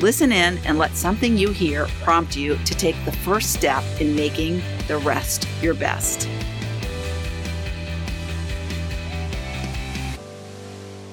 Listen 0.00 0.30
in 0.30 0.58
and 0.58 0.78
let 0.78 0.94
something 0.94 1.36
you 1.36 1.50
hear 1.50 1.86
prompt 2.04 2.36
you 2.36 2.56
to 2.58 2.74
take 2.76 2.94
the 3.04 3.10
first 3.10 3.52
step 3.52 3.82
in 4.00 4.14
making 4.14 4.62
the 4.86 4.96
rest 4.98 5.48
your 5.60 5.74
best. 5.74 6.28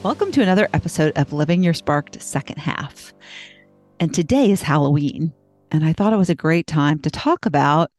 Welcome 0.04 0.32
to 0.34 0.44
another 0.44 0.70
episode 0.72 1.14
of 1.16 1.34
Living 1.34 1.64
Your 1.64 1.74
Sparked 1.74 2.22
Second 2.22 2.60
Half. 2.60 3.12
And 4.00 4.14
today 4.14 4.52
is 4.52 4.62
Halloween. 4.62 5.34
And 5.72 5.84
I 5.84 5.94
thought 5.94 6.14
it 6.14 6.18
was 6.18 6.30
a 6.30 6.36
great 6.36 6.68
time 6.68 7.00
to 7.00 7.10
talk 7.10 7.48
about 7.48 7.90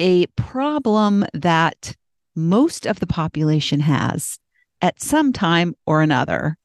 a 0.00 0.26
problem 0.34 1.24
that 1.32 1.94
most 2.34 2.86
of 2.86 2.98
the 2.98 3.06
population 3.06 3.78
has 3.78 4.40
at 4.82 5.00
some 5.00 5.32
time 5.32 5.76
or 5.86 6.02
another. 6.02 6.56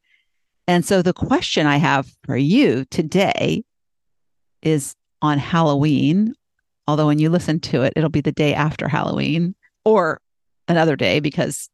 And 0.67 0.85
so 0.85 1.01
the 1.01 1.13
question 1.13 1.67
I 1.67 1.77
have 1.77 2.07
for 2.23 2.35
you 2.35 2.85
today 2.85 3.63
is 4.61 4.95
on 5.21 5.37
Halloween, 5.37 6.33
although 6.87 7.07
when 7.07 7.19
you 7.19 7.29
listen 7.29 7.59
to 7.61 7.83
it, 7.83 7.93
it'll 7.95 8.09
be 8.09 8.21
the 8.21 8.31
day 8.31 8.53
after 8.53 8.87
Halloween 8.87 9.55
or 9.83 10.21
another 10.67 10.95
day 10.95 11.19
because 11.19 11.69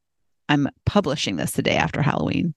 I'm 0.49 0.67
publishing 0.85 1.37
this 1.37 1.51
the 1.51 1.61
day 1.61 1.77
after 1.77 2.01
Halloween. 2.01 2.53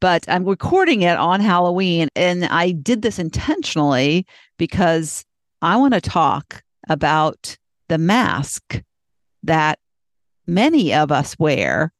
But 0.00 0.24
I'm 0.28 0.44
recording 0.44 1.02
it 1.02 1.16
on 1.16 1.40
Halloween. 1.40 2.08
And 2.14 2.44
I 2.44 2.72
did 2.72 3.02
this 3.02 3.18
intentionally 3.18 4.26
because 4.58 5.24
I 5.62 5.76
want 5.76 5.94
to 5.94 6.00
talk 6.00 6.62
about 6.88 7.56
the 7.88 7.98
mask 7.98 8.82
that 9.42 9.78
many 10.46 10.92
of 10.92 11.10
us 11.10 11.38
wear 11.38 11.92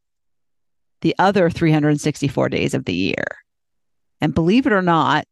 the 1.05 1.15
other 1.19 1.51
364 1.51 2.49
days 2.49 2.73
of 2.73 2.87
the 2.87 2.95
year. 2.95 3.27
And 4.23 4.35
believe 4.35 4.67
it 4.67 4.73
or 4.73 4.81
not, 4.83 5.27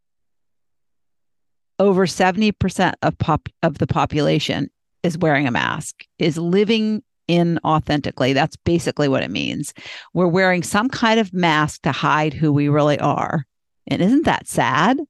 over 1.78 2.06
70% 2.06 2.92
of 3.00 3.18
pop 3.18 3.48
of 3.62 3.78
the 3.78 3.86
population 3.86 4.70
is 5.02 5.16
wearing 5.16 5.48
a 5.48 5.50
mask, 5.50 6.04
is 6.18 6.36
living 6.36 7.02
in 7.26 7.58
authentically. 7.64 8.34
That's 8.34 8.54
basically 8.56 9.08
what 9.08 9.22
it 9.22 9.30
means. 9.30 9.72
We're 10.12 10.28
wearing 10.28 10.62
some 10.62 10.90
kind 10.90 11.18
of 11.18 11.32
mask 11.32 11.82
to 11.82 11.92
hide 11.92 12.34
who 12.34 12.52
we 12.52 12.68
really 12.68 12.98
are. 12.98 13.46
And 13.86 14.02
isn't 14.02 14.26
that 14.26 14.46
sad? 14.46 15.00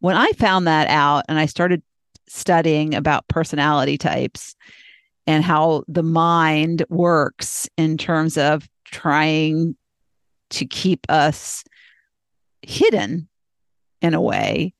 When 0.00 0.16
I 0.16 0.32
found 0.32 0.66
that 0.66 0.88
out 0.88 1.24
and 1.28 1.38
I 1.38 1.44
started 1.44 1.82
studying 2.26 2.94
about 2.94 3.28
personality 3.28 3.98
types 3.98 4.56
and 5.26 5.44
how 5.44 5.84
the 5.88 6.02
mind 6.02 6.86
works 6.88 7.68
in 7.76 7.98
terms 7.98 8.38
of 8.38 8.66
trying 8.86 9.76
to 10.50 10.66
keep 10.66 11.06
us 11.08 11.64
hidden 12.62 13.28
in 14.00 14.14
a 14.14 14.20
way. 14.20 14.74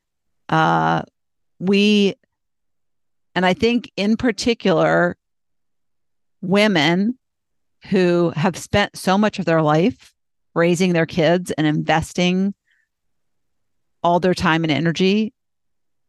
Uh, 0.49 1.03
we, 1.59 2.15
and 3.35 3.45
I 3.45 3.55
think 3.55 3.91
in 3.97 4.17
particular, 4.17 5.17
women 6.41 7.19
who 7.91 8.33
have 8.37 8.57
spent 8.57 8.97
so 8.97 9.17
much 9.19 9.39
of 9.39 9.45
their 9.45 9.63
life 9.63 10.13
raising 10.55 10.93
their 10.93 11.07
kids 11.07 11.51
and 11.53 11.67
investing 11.67 12.55
all 14.03 14.21
their 14.21 14.35
time 14.35 14.65
and 14.65 14.71
energy 14.71 15.33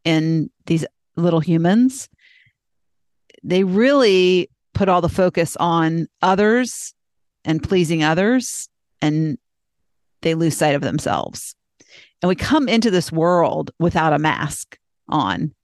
in 0.04 0.50
these 0.66 0.84
little 1.16 1.40
humans, 1.40 2.08
they 3.42 3.64
really 3.64 4.48
put 4.74 4.88
all 4.88 5.00
the 5.00 5.08
focus 5.08 5.56
on 5.56 6.06
others 6.22 6.94
and 7.44 7.62
pleasing 7.62 8.04
others 8.04 8.68
and 9.02 9.38
they 10.22 10.34
lose 10.34 10.56
sight 10.56 10.74
of 10.74 10.82
themselves. 10.82 11.54
And 12.22 12.28
we 12.28 12.34
come 12.34 12.68
into 12.68 12.90
this 12.90 13.12
world 13.12 13.70
without 13.78 14.12
a 14.12 14.18
mask 14.18 14.76
on. 15.08 15.54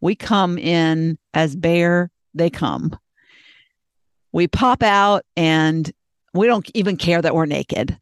We 0.00 0.14
come 0.14 0.58
in 0.58 1.18
as 1.34 1.56
bare 1.56 2.10
they 2.34 2.50
come. 2.50 2.96
We 4.32 4.46
pop 4.46 4.82
out 4.82 5.24
and 5.36 5.90
we 6.34 6.46
don't 6.46 6.68
even 6.74 6.96
care 6.96 7.20
that 7.20 7.34
we're 7.34 7.46
naked, 7.46 7.98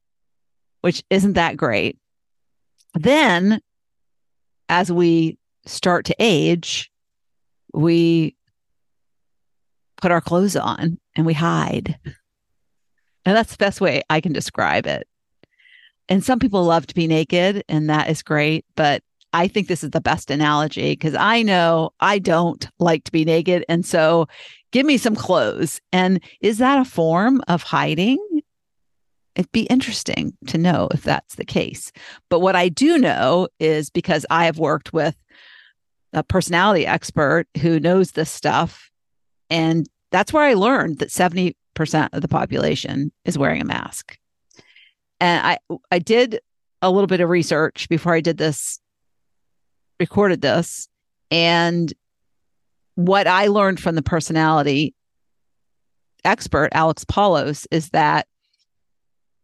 which 0.83 1.03
isn't 1.11 1.35
that 1.35 1.57
great. 1.57 1.99
Then, 2.95 3.61
as 4.69 4.91
we 4.91 5.39
start 5.67 6.05
to 6.07 6.17
age, 6.19 6.91
we 7.73 8.37
put 10.01 10.11
our 10.11 10.21
clothes 10.21 10.57
on 10.57 10.99
and 11.17 11.27
we 11.27 11.35
hide. 11.35 11.99
And 13.25 13.37
that's 13.37 13.53
the 13.53 13.59
best 13.59 13.81
way 13.81 14.03
I 14.09 14.21
can 14.21 14.33
describe 14.33 14.87
it 14.87 15.09
and 16.09 16.25
some 16.25 16.39
people 16.39 16.65
love 16.65 16.87
to 16.87 16.95
be 16.95 17.07
naked 17.07 17.65
and 17.69 17.91
that 17.91 18.09
is 18.09 18.23
great 18.23 18.65
but 18.77 19.03
i 19.33 19.49
think 19.49 19.69
this 19.69 19.85
is 19.85 19.91
the 19.91 20.01
best 20.01 20.31
analogy 20.31 20.93
because 20.93 21.15
i 21.15 21.43
know 21.43 21.91
i 22.01 22.19
don't 22.19 22.69
like 22.79 23.05
to 23.05 23.13
be 23.13 23.25
naked 23.25 23.65
and 23.69 23.85
so 23.85 24.27
give 24.77 24.85
me 24.85 24.99
some 24.99 25.17
clothes. 25.17 25.81
And 25.91 26.21
is 26.43 26.59
that 26.59 26.79
a 26.79 26.85
form 26.85 27.41
of 27.49 27.63
hiding? 27.63 28.19
It'd 29.35 29.51
be 29.51 29.63
interesting 29.63 30.37
to 30.49 30.59
know 30.59 30.89
if 30.93 31.03
that's 31.03 31.37
the 31.37 31.47
case. 31.47 31.93
But 32.29 32.41
what 32.41 32.57
i 32.57 32.69
do 32.69 32.99
know 32.99 33.49
is 33.59 33.89
because 33.89 34.27
i 34.29 34.45
have 34.45 34.59
worked 34.59 34.93
with 34.93 35.17
a 36.13 36.23
personality 36.23 36.87
expert 36.87 37.47
who 37.61 37.81
knows 37.81 38.13
this 38.13 38.31
stuff 38.31 38.91
and 39.49 39.87
that's 40.13 40.33
where 40.33 40.45
i 40.45 40.53
learned 40.53 40.99
that 40.99 41.09
70% 41.09 41.55
of 42.13 42.21
the 42.21 42.29
population 42.29 43.13
is 43.25 43.39
wearing 43.39 43.63
a 43.63 43.67
mask 43.67 44.19
and 45.21 45.47
I 45.47 45.59
I 45.91 45.99
did 45.99 46.41
a 46.83 46.91
little 46.91 47.07
bit 47.07 47.21
of 47.21 47.29
research 47.29 47.89
before 47.89 48.15
I 48.15 48.21
did 48.21 48.39
this 48.39 48.81
recorded 49.99 50.41
this. 50.43 50.89
And 51.31 51.93
what 52.95 53.27
I 53.27 53.47
learned 53.47 53.81
from 53.81 53.95
the 53.95 54.03
personality 54.03 54.95
expert 56.25 56.71
Alex 56.73 57.05
Paulos 57.05 57.67
is 57.71 57.91
that 57.91 58.27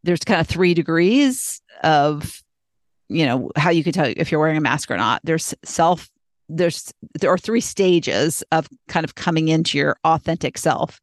there's 0.02 0.20
kind 0.20 0.40
of 0.40 0.48
three 0.48 0.74
degrees 0.74 1.60
of 1.82 2.42
you 3.08 3.26
know 3.26 3.50
how 3.56 3.70
you 3.70 3.84
could 3.84 3.94
tell 3.94 4.12
if 4.16 4.32
you're 4.32 4.40
wearing 4.40 4.56
a 4.56 4.60
mask 4.60 4.90
or 4.90 4.96
not. 4.96 5.20
There's 5.22 5.54
self 5.64 6.08
there's 6.48 6.92
there 7.20 7.30
are 7.30 7.38
three 7.38 7.60
stages 7.60 8.42
of 8.52 8.68
kind 8.88 9.04
of 9.04 9.14
coming 9.14 9.48
into 9.48 9.78
your 9.78 9.96
authentic 10.04 10.58
self. 10.58 11.00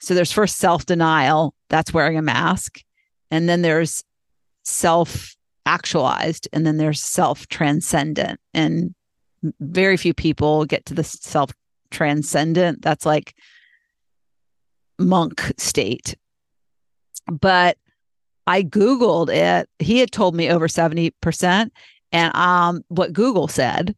So 0.00 0.14
there's 0.14 0.32
first 0.32 0.56
self 0.56 0.86
denial 0.86 1.54
that's 1.68 1.94
wearing 1.94 2.18
a 2.18 2.22
mask. 2.22 2.80
And 3.30 3.48
then 3.48 3.62
there's 3.62 4.04
self 4.66 5.34
actualized 5.64 6.48
and 6.52 6.66
then 6.66 6.76
there's 6.76 7.00
self 7.00 7.46
transcendent 7.48 8.38
and 8.52 8.94
very 9.60 9.96
few 9.96 10.12
people 10.12 10.64
get 10.64 10.84
to 10.86 10.94
the 10.94 11.04
self 11.04 11.52
transcendent 11.90 12.82
that's 12.82 13.06
like 13.06 13.34
monk 14.98 15.52
state. 15.56 16.16
But 17.26 17.78
i 18.46 18.62
googled 18.62 19.28
it. 19.28 19.68
He 19.78 19.98
had 19.98 20.12
told 20.12 20.34
me 20.34 20.50
over 20.50 20.68
70% 20.68 21.70
and 22.12 22.36
um 22.36 22.82
what 22.88 23.12
google 23.12 23.48
said 23.48 23.94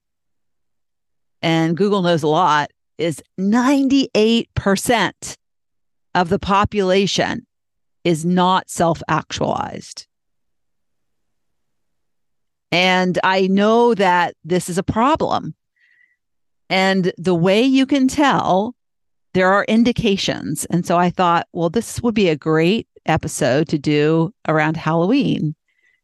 and 1.42 1.76
google 1.76 2.02
knows 2.02 2.22
a 2.22 2.28
lot 2.28 2.70
is 2.96 3.22
98% 3.38 5.36
of 6.14 6.28
the 6.30 6.38
population 6.38 7.46
is 8.04 8.24
not 8.24 8.70
self 8.70 9.02
actualized 9.08 10.07
and 12.70 13.18
I 13.22 13.46
know 13.46 13.94
that 13.94 14.34
this 14.44 14.68
is 14.68 14.78
a 14.78 14.82
problem. 14.82 15.54
And 16.70 17.12
the 17.16 17.34
way 17.34 17.62
you 17.62 17.86
can 17.86 18.08
tell, 18.08 18.74
there 19.32 19.50
are 19.50 19.64
indications. 19.64 20.66
And 20.66 20.86
so 20.86 20.96
I 20.96 21.10
thought, 21.10 21.48
well, 21.52 21.70
this 21.70 22.02
would 22.02 22.14
be 22.14 22.28
a 22.28 22.36
great 22.36 22.86
episode 23.06 23.68
to 23.68 23.78
do 23.78 24.34
around 24.46 24.76
Halloween 24.76 25.54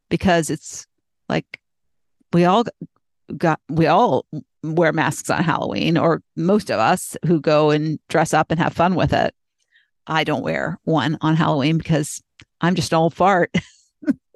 because 0.08 0.48
it's 0.48 0.86
like 1.28 1.60
we 2.32 2.44
all 2.44 2.64
got 3.36 3.60
we 3.68 3.86
all 3.86 4.26
wear 4.62 4.92
masks 4.92 5.28
on 5.28 5.42
Halloween 5.42 5.98
or 5.98 6.22
most 6.36 6.70
of 6.70 6.78
us 6.78 7.16
who 7.26 7.40
go 7.40 7.70
and 7.70 7.98
dress 8.08 8.32
up 8.32 8.50
and 8.50 8.58
have 8.58 8.72
fun 8.72 8.94
with 8.94 9.12
it. 9.12 9.34
I 10.06 10.24
don't 10.24 10.42
wear 10.42 10.78
one 10.84 11.18
on 11.20 11.36
Halloween 11.36 11.78
because 11.78 12.22
I'm 12.60 12.74
just 12.74 12.92
an 12.92 12.98
old 12.98 13.14
fart. 13.14 13.50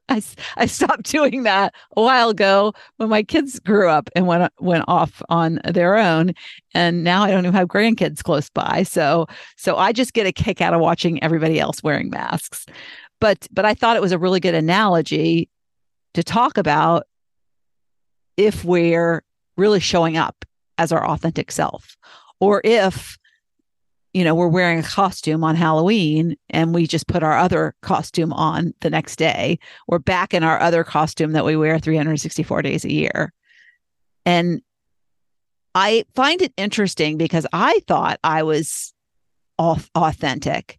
I, 0.11 0.23
I 0.57 0.67
stopped 0.67 1.05
doing 1.05 1.43
that 1.43 1.75
a 1.97 2.03
while 2.03 2.31
ago 2.31 2.73
when 2.97 3.09
my 3.09 3.23
kids 3.23 3.59
grew 3.61 3.89
up 3.89 4.09
and 4.17 4.27
went 4.27 4.53
went 4.59 4.85
off 4.89 5.23
on 5.29 5.61
their 5.65 5.97
own. 5.97 6.33
And 6.75 7.05
now 7.05 7.23
I 7.25 7.31
don't 7.31 7.45
even 7.45 7.55
have 7.55 7.69
grandkids 7.69 8.23
close 8.23 8.49
by. 8.49 8.85
So 8.85 9.27
so 9.57 9.77
I 9.77 9.93
just 9.93 10.15
get 10.15 10.27
a 10.27 10.33
kick 10.33 10.61
out 10.61 10.75
of 10.75 10.81
watching 10.81 11.23
everybody 11.23 11.61
else 11.61 11.83
wearing 11.83 12.11
masks. 12.11 12.67
But 13.21 13.47
but 13.51 13.65
I 13.65 13.75
thought 13.75 13.97
it 13.97 14.03
was 14.03 14.13
a 14.13 14.19
really 14.19 14.41
good 14.41 14.55
analogy 14.55 15.49
to 16.15 16.23
talk 16.23 16.57
about 16.57 17.07
if 18.37 18.65
we're 18.65 19.23
really 19.57 19.81
showing 19.81 20.17
up 20.17 20.45
as 20.79 20.93
our 20.93 21.05
authentic 21.07 21.51
self 21.51 21.97
or 22.41 22.61
if 22.65 23.19
you 24.13 24.25
know, 24.25 24.35
we're 24.35 24.49
wearing 24.49 24.79
a 24.79 24.83
costume 24.83 25.45
on 25.45 25.55
Halloween 25.55 26.37
and 26.51 26.75
we 26.75 26.87
just 26.87 27.07
put 27.07 27.23
our 27.23 27.37
other 27.37 27.75
costume 27.83 28.33
on 28.33 28.73
the 28.81 28.91
next 28.91 29.17
day. 29.17 29.59
We're 29.87 29.99
back 29.99 30.33
in 30.33 30.43
our 30.43 30.61
other 30.61 30.83
costume 30.83 31.33
that 31.33 31.45
we 31.45 31.57
wear 31.57 31.79
364 31.79 32.63
days 32.63 32.85
a 32.85 32.93
year. 32.93 33.33
And 34.25 34.63
I 35.75 36.05
find 36.15 36.41
it 36.43 36.53
interesting 36.57 37.19
because 37.19 37.47
I 37.53 37.81
thought 37.87 38.19
I 38.25 38.43
was 38.43 38.93
authentic. 39.59 40.79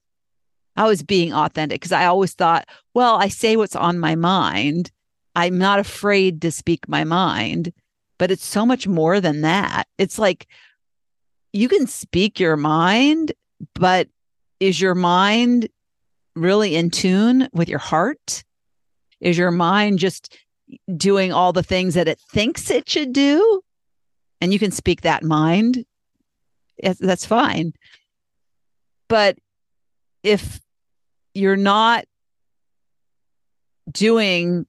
I 0.76 0.88
was 0.88 1.04
being 1.04 1.34
authentic 1.34 1.82
because 1.82 1.92
I 1.92 2.06
always 2.06 2.34
thought, 2.34 2.68
well, 2.94 3.16
I 3.16 3.28
say 3.28 3.56
what's 3.58 3.76
on 3.76 4.00
my 4.00 4.16
mind. 4.16 4.92
I'm 5.36 5.58
not 5.58 5.80
afraid 5.80 6.42
to 6.42 6.52
speak 6.52 6.88
my 6.88 7.04
mind, 7.04 7.74
but 8.18 8.32
it's 8.32 8.46
so 8.46 8.66
much 8.66 8.88
more 8.88 9.22
than 9.22 9.42
that. 9.42 9.88
It's 9.98 10.18
like 10.18 10.48
you 11.54 11.68
can 11.70 11.88
speak 11.88 12.40
your 12.40 12.58
mind, 12.58 13.34
but 13.76 14.08
is 14.60 14.80
your 14.80 14.96
mind 14.96 15.70
really 16.36 16.76
in 16.76 16.90
tune 16.90 17.50
with 17.54 17.70
your 17.70 17.80
heart? 17.80 18.44
Is 19.20 19.38
your 19.38 19.52
mind 19.52 20.00
just 20.00 20.38
doing 20.96 21.34
all 21.34 21.52
the 21.52 21.64
things 21.64 21.96
that 21.96 22.08
it 22.08 22.20
thinks 22.20 22.70
it 22.70 22.90
should 22.90 23.14
do? 23.14 23.62
And 24.42 24.54
you 24.54 24.60
can 24.60 24.72
speak 24.72 25.02
that 25.02 25.24
mind. 25.24 25.86
That's 26.82 27.26
fine. 27.26 27.74
But 29.10 29.38
if 30.24 30.62
you're 31.34 31.58
not 31.58 32.06
doing 33.92 34.66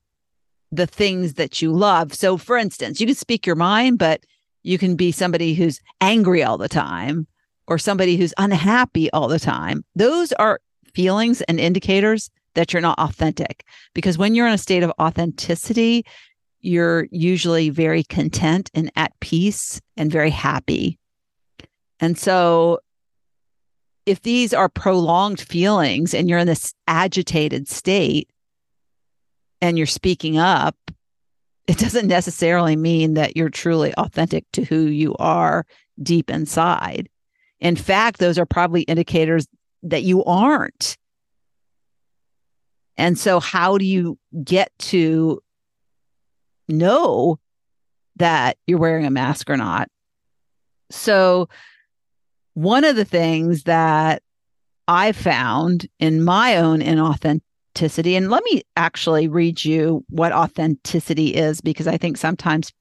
the 0.73 0.87
things 0.87 1.35
that 1.35 1.61
you 1.61 1.73
love, 1.73 2.15
so 2.15 2.37
for 2.37 2.56
instance, 2.56 3.00
you 3.00 3.06
can 3.06 3.15
speak 3.15 3.47
your 3.47 3.56
mind, 3.56 3.99
but 3.99 4.25
you 4.62 4.79
can 4.79 4.97
be 4.97 5.12
somebody 5.12 5.55
who's 5.55 5.81
angry 6.01 6.43
all 6.43 6.59
the 6.59 6.69
time 6.69 7.27
or 7.67 7.79
somebody 7.79 8.17
who's 8.17 8.35
unhappy 8.39 9.11
all 9.12 9.29
the 9.29 9.39
time. 9.39 9.85
Those 9.95 10.33
are 10.33 10.61
feelings 10.93 11.41
and 11.43 11.61
indicators 11.61 12.31
that 12.55 12.73
you're 12.73 12.83
not 12.83 12.99
authentic 12.99 13.65
because 13.95 14.19
when 14.19 14.35
you're 14.35 14.47
in 14.47 14.53
a 14.53 14.59
state 14.59 14.83
of 14.83 14.93
authenticity, 15.01 16.05
you're 16.61 17.07
usually 17.11 17.71
very 17.71 18.03
content 18.03 18.71
and 18.75 18.91
at 18.97 19.12
peace 19.21 19.81
and 19.97 20.11
very 20.11 20.31
happy. 20.31 20.99
And 22.01 22.19
so 22.19 22.81
if 24.05 24.23
these 24.23 24.53
are 24.53 24.69
prolonged 24.69 25.41
feelings 25.41 26.12
and 26.15 26.29
you're 26.29 26.39
in 26.41 26.47
this 26.47 26.75
agitated 26.89 27.69
state 27.69 28.29
and 29.61 29.79
you're 29.79 29.87
speaking 29.87 30.39
up 30.39 30.77
it 31.67 31.79
doesn't 31.79 32.09
necessarily 32.09 32.77
mean 32.77 33.15
that 33.15 33.37
you're 33.37 33.51
truly 33.51 33.95
authentic 33.95 34.45
to 34.53 34.65
who 34.65 34.87
you 34.87 35.15
are 35.19 35.67
deep 36.03 36.31
inside. 36.31 37.09
In 37.61 37.77
fact, 37.77 38.19
those 38.19 38.39
are 38.39 38.47
probably 38.47 38.83
indicators 38.83 39.47
that 39.83 40.03
you 40.03 40.25
aren't. 40.25 40.97
And 42.97 43.19
so, 43.19 43.41
how 43.41 43.79
do 43.79 43.85
you 43.85 44.19
get 44.45 44.73
to 44.79 45.41
know 46.69 47.39
that 48.17 48.59
you're 48.67 48.79
wearing 48.79 49.07
a 49.07 49.11
mask 49.11 49.49
or 49.49 49.57
not? 49.57 49.89
So, 50.91 51.49
one 52.55 52.85
of 52.85 52.97
the 52.97 53.05
things 53.05 53.62
that 53.65 54.23
I 54.89 55.12
found 55.12 55.87
in 55.99 56.25
my 56.25 56.57
own 56.57 56.81
inauthentic 56.81 57.43
authenticity. 57.71 58.17
And 58.17 58.31
let 58.31 58.43
me 58.45 58.63
actually 58.77 59.29
read 59.29 59.65
you 59.65 60.05
what 60.09 60.33
authenticity 60.33 61.29
is 61.29 61.61
because 61.61 61.87
I 61.87 61.97
think 61.97 62.17
sometimes 62.17 62.73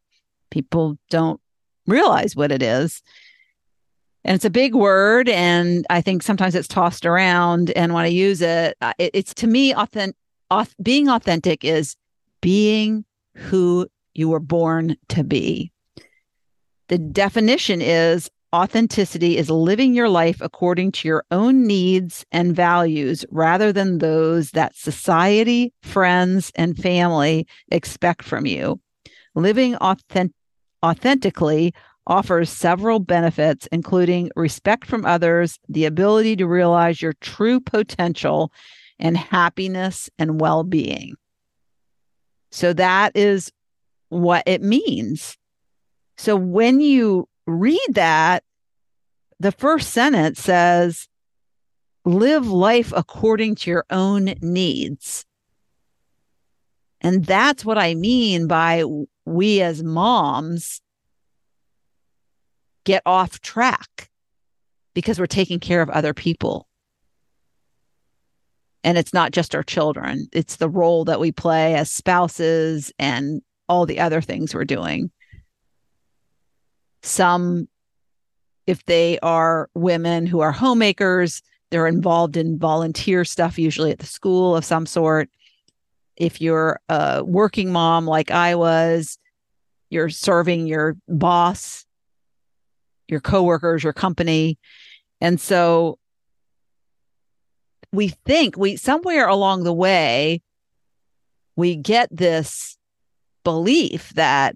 people 0.52 0.98
don't 1.10 1.40
realize 1.88 2.36
what 2.36 2.52
it 2.52 2.62
is. 2.62 3.02
And 4.26 4.36
it's 4.36 4.46
a 4.46 4.50
big 4.50 4.76
word, 4.76 5.30
and 5.30 5.88
I 5.90 6.02
think 6.02 6.24
sometimes 6.24 6.54
it's 6.54 6.68
tossed 6.68 7.06
around. 7.06 7.72
And 7.72 7.94
when 7.94 8.04
I 8.04 8.10
use 8.10 8.42
it, 8.42 8.76
uh, 8.82 8.94
it 8.98 9.12
it's 9.14 9.34
to 9.36 9.48
me, 9.48 9.74
authentic. 9.74 10.16
Auth- 10.52 10.76
being 10.82 11.08
authentic 11.08 11.64
is 11.64 11.96
being 12.42 13.06
who 13.36 13.88
you 14.14 14.28
were 14.28 14.40
born 14.40 14.98
to 15.10 15.24
be. 15.24 15.72
The 16.90 16.98
definition 16.98 17.82
is 17.82 18.30
Authenticity 18.54 19.38
is 19.38 19.52
living 19.52 19.94
your 19.94 20.10
life 20.10 20.38
according 20.42 20.92
to 20.94 21.08
your 21.08 21.24
own 21.30 21.68
needs 21.68 22.26
and 22.32 22.56
values 22.56 23.24
rather 23.30 23.72
than 23.72 24.00
those 24.00 24.52
that 24.52 24.76
society, 24.76 25.72
friends, 25.84 26.52
and 26.56 26.76
family 26.76 27.46
expect 27.72 28.24
from 28.24 28.48
you. 28.48 28.80
Living 29.36 29.76
authentic- 29.76 30.36
authentically 30.84 31.76
offers 32.08 32.50
several 32.50 33.00
benefits, 33.00 33.68
including 33.72 34.32
respect 34.36 34.88
from 34.88 35.06
others, 35.06 35.60
the 35.70 35.86
ability 35.86 36.36
to 36.36 36.48
realize 36.48 37.04
your 37.04 37.14
true 37.22 37.60
potential, 37.60 38.52
and 38.98 39.16
happiness 39.16 40.10
and 40.18 40.42
well 40.42 40.64
being. 40.64 41.14
So 42.52 42.74
that 42.74 43.12
is 43.16 43.52
what 44.10 44.44
it 44.48 44.64
means. 44.64 45.38
So 46.18 46.36
when 46.36 46.82
you 46.82 47.29
read 47.50 47.88
that, 47.92 48.44
the 49.40 49.52
first 49.52 49.90
sentence 49.92 50.40
says, 50.40 51.08
live 52.06 52.48
life 52.48 52.94
according 52.96 53.56
to 53.56 53.70
your 53.70 53.86
own 53.90 54.34
needs. 54.42 55.26
And 57.02 57.26
that's 57.26 57.64
what 57.64 57.78
I 57.78 57.96
mean 57.96 58.48
by 58.48 58.84
we 59.26 59.62
as 59.62 59.84
moms 59.84 60.82
get 62.84 63.02
off 63.06 63.40
track 63.42 64.10
because 64.94 65.20
we're 65.20 65.28
taking 65.28 65.60
care 65.60 65.82
of 65.82 65.90
other 65.90 66.14
people. 66.14 66.68
And 68.84 68.98
it's 68.98 69.14
not 69.14 69.32
just 69.32 69.56
our 69.56 69.64
children, 69.64 70.28
it's 70.32 70.56
the 70.56 70.70
role 70.70 71.06
that 71.06 71.20
we 71.20 71.32
play 71.32 71.76
as 71.76 71.92
spouses 71.92 72.92
and 72.98 73.42
all 73.68 73.86
the 73.86 74.00
other 74.00 74.22
things 74.22 74.54
we're 74.54 74.66
doing. 74.66 75.12
Some, 77.02 77.68
if 78.68 78.86
they 78.86 79.20
are 79.20 79.70
women 79.74 80.26
who 80.26 80.42
are 80.42 80.52
homemakers, 80.52 81.42
they're 81.70 81.88
involved 81.88 82.38
in 82.38 82.58
volunteer 82.58 83.24
stuff, 83.26 83.60
usually 83.60 83.92
at 83.92 84.00
the 84.00 84.06
school 84.06 84.56
of 84.56 84.66
some 84.66 84.86
sort. 84.86 85.30
If 86.16 86.42
you're 86.42 86.80
a 86.90 87.24
working 87.24 87.72
mom 87.72 88.06
like 88.06 88.32
I 88.32 88.56
was, 88.56 89.18
you're 89.90 90.10
serving 90.10 90.68
your 90.68 90.98
boss, 91.08 91.86
your 93.08 93.20
coworkers, 93.20 93.84
your 93.84 93.94
company. 93.94 94.58
And 95.22 95.40
so 95.40 95.98
we 97.92 98.10
think 98.10 98.58
we 98.58 98.76
somewhere 98.76 99.28
along 99.28 99.64
the 99.64 99.74
way, 99.74 100.42
we 101.56 101.76
get 101.76 102.10
this 102.12 102.78
belief 103.44 104.10
that 104.14 104.56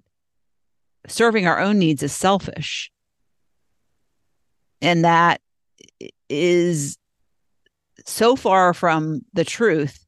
serving 1.08 1.46
our 1.46 1.60
own 1.60 1.78
needs 1.78 2.02
is 2.02 2.12
selfish. 2.12 2.90
And 4.80 5.04
that 5.04 5.40
is 6.28 6.98
so 8.06 8.36
far 8.36 8.74
from 8.74 9.22
the 9.32 9.44
truth. 9.44 10.04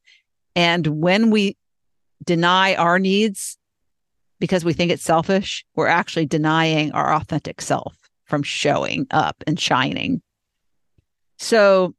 And 0.55 0.85
when 0.87 1.29
we 1.29 1.57
deny 2.23 2.75
our 2.75 2.99
needs 2.99 3.57
because 4.39 4.63
we 4.63 4.73
think 4.73 4.91
it's 4.91 5.03
selfish, 5.03 5.65
we're 5.75 5.87
actually 5.87 6.25
denying 6.25 6.91
our 6.91 7.13
authentic 7.13 7.61
self 7.61 7.95
from 8.25 8.43
showing 8.43 9.07
up 9.11 9.43
and 9.47 9.59
shining. 9.59 10.21
So, 11.39 11.95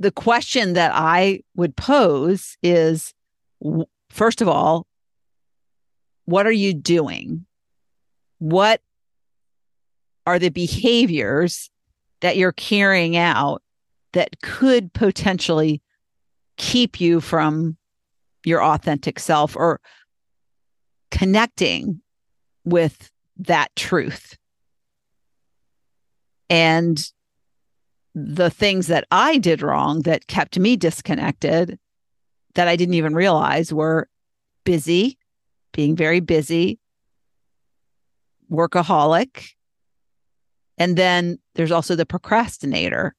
the 0.00 0.10
question 0.12 0.74
that 0.74 0.92
I 0.94 1.40
would 1.56 1.74
pose 1.74 2.56
is 2.62 3.12
first 4.10 4.40
of 4.40 4.48
all, 4.48 4.86
what 6.28 6.46
are 6.46 6.52
you 6.52 6.74
doing? 6.74 7.46
What 8.38 8.82
are 10.26 10.38
the 10.38 10.50
behaviors 10.50 11.70
that 12.20 12.36
you're 12.36 12.52
carrying 12.52 13.16
out 13.16 13.62
that 14.12 14.42
could 14.42 14.92
potentially 14.92 15.80
keep 16.58 17.00
you 17.00 17.22
from 17.22 17.78
your 18.44 18.62
authentic 18.62 19.18
self 19.18 19.56
or 19.56 19.80
connecting 21.10 22.02
with 22.62 23.10
that 23.38 23.74
truth. 23.74 24.36
And 26.50 27.02
the 28.14 28.50
things 28.50 28.88
that 28.88 29.06
I 29.10 29.38
did 29.38 29.62
wrong 29.62 30.02
that 30.02 30.26
kept 30.26 30.58
me 30.58 30.76
disconnected 30.76 31.78
that 32.54 32.68
I 32.68 32.76
didn't 32.76 32.94
even 32.94 33.14
realize 33.14 33.72
were 33.72 34.08
busy, 34.64 35.16
being 35.72 35.96
very 35.96 36.20
busy, 36.20 36.78
workaholic. 38.50 39.50
And 40.76 40.96
then 40.96 41.38
there's 41.54 41.72
also 41.72 41.96
the 41.96 42.06
procrastinator. 42.06 43.14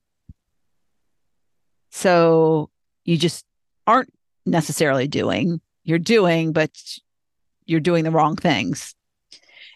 So 1.92 2.70
you 3.04 3.18
just 3.18 3.46
aren't 3.88 4.14
necessarily 4.46 5.08
doing, 5.08 5.60
you're 5.84 6.00
doing, 6.00 6.54
but 6.54 6.72
you're 7.66 7.80
doing 7.80 8.04
the 8.04 8.12
wrong 8.12 8.36
things. 8.36 8.96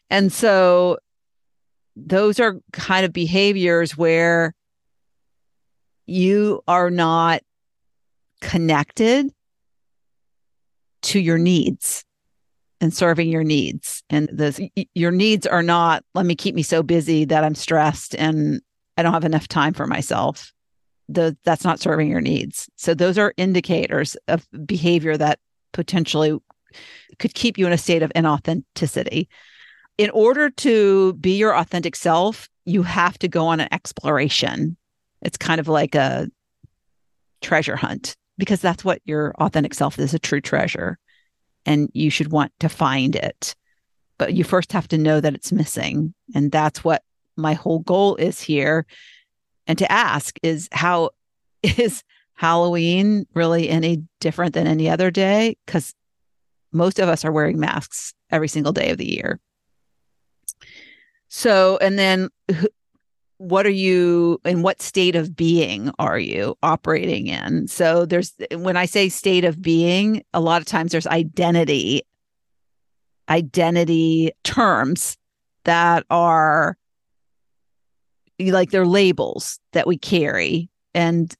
And 0.09 0.31
so 0.31 0.97
those 1.95 2.39
are 2.39 2.55
kind 2.71 3.05
of 3.05 3.13
behaviors 3.13 3.97
where 3.97 4.53
you 6.05 6.61
are 6.67 6.89
not 6.89 7.41
connected 8.41 9.31
to 11.01 11.19
your 11.19 11.37
needs 11.37 12.05
and 12.83 12.93
serving 12.93 13.29
your 13.29 13.43
needs. 13.43 14.03
And 14.09 14.29
the 14.31 14.69
your 14.93 15.11
needs 15.11 15.47
are 15.47 15.63
not 15.63 16.03
let 16.13 16.25
me 16.25 16.35
keep 16.35 16.53
me 16.53 16.63
so 16.63 16.83
busy 16.83 17.25
that 17.25 17.43
i'm 17.43 17.55
stressed 17.55 18.15
and 18.15 18.61
i 18.97 19.01
don't 19.01 19.13
have 19.13 19.25
enough 19.25 19.47
time 19.47 19.73
for 19.73 19.87
myself. 19.87 20.53
The 21.09 21.35
that's 21.43 21.63
not 21.63 21.79
serving 21.79 22.09
your 22.09 22.21
needs. 22.21 22.69
So 22.75 22.93
those 22.93 23.17
are 23.17 23.33
indicators 23.37 24.15
of 24.27 24.47
behavior 24.65 25.17
that 25.17 25.39
potentially 25.71 26.37
could 27.19 27.33
keep 27.33 27.57
you 27.57 27.65
in 27.65 27.73
a 27.73 27.77
state 27.77 28.03
of 28.03 28.11
inauthenticity. 28.15 29.27
In 29.97 30.09
order 30.09 30.49
to 30.49 31.13
be 31.13 31.37
your 31.37 31.55
authentic 31.55 31.95
self 31.95 32.49
you 32.65 32.83
have 32.83 33.17
to 33.19 33.27
go 33.27 33.47
on 33.47 33.59
an 33.59 33.67
exploration. 33.71 34.77
It's 35.21 35.37
kind 35.37 35.59
of 35.59 35.67
like 35.67 35.95
a 35.95 36.29
treasure 37.41 37.75
hunt 37.75 38.15
because 38.37 38.61
that's 38.61 38.85
what 38.85 39.01
your 39.05 39.33
authentic 39.35 39.73
self 39.73 39.99
is 39.99 40.13
a 40.13 40.19
true 40.19 40.41
treasure 40.41 40.97
and 41.65 41.89
you 41.93 42.10
should 42.10 42.32
want 42.32 42.51
to 42.60 42.70
find 42.70 43.15
it. 43.15 43.55
But 44.17 44.34
you 44.34 44.43
first 44.43 44.72
have 44.74 44.88
to 44.89 44.98
know 44.98 45.20
that 45.20 45.34
it's 45.34 45.51
missing. 45.51 46.13
And 46.36 46.51
that's 46.51 46.84
what 46.84 47.03
my 47.36 47.53
whole 47.53 47.79
goal 47.79 48.15
is 48.15 48.39
here. 48.39 48.86
And 49.67 49.77
to 49.79 49.91
ask 49.91 50.38
is 50.43 50.70
how 50.72 51.12
is 51.63 52.03
Halloween 52.36 53.25
really 53.34 53.70
any 53.70 54.03
different 54.20 54.53
than 54.53 54.67
any 54.67 54.89
other 54.89 55.12
day? 55.12 55.58
Because 55.65 55.93
most 56.72 57.00
of 57.00 57.08
us 57.08 57.24
are 57.24 57.32
wearing 57.32 57.60
masks 57.60 58.13
every 58.32 58.48
single 58.48 58.74
day 58.74 58.89
of 58.89 58.98
the 58.98 59.10
year. 59.10 59.39
So, 61.27 61.77
and 61.77 61.98
then 61.98 62.29
what 63.43 63.65
are 63.65 63.69
you 63.69 64.39
in 64.45 64.62
what 64.62 64.81
state 64.81 65.15
of 65.15 65.35
being 65.35 65.91
are 66.00 66.19
you 66.19 66.55
operating 66.63 67.27
in? 67.27 67.67
So 67.67 68.05
there's 68.05 68.33
when 68.55 68.77
i 68.77 68.85
say 68.85 69.09
state 69.09 69.43
of 69.43 69.62
being 69.62 70.23
a 70.33 70.39
lot 70.39 70.62
of 70.62 70.67
times 70.67 70.91
there's 70.91 71.07
identity 71.07 72.03
identity 73.29 74.31
terms 74.43 75.17
that 75.63 76.05
are 76.09 76.77
like 78.39 78.71
they're 78.71 78.85
labels 78.85 79.59
that 79.73 79.88
we 79.88 79.97
carry. 79.97 80.69
And 80.95 81.33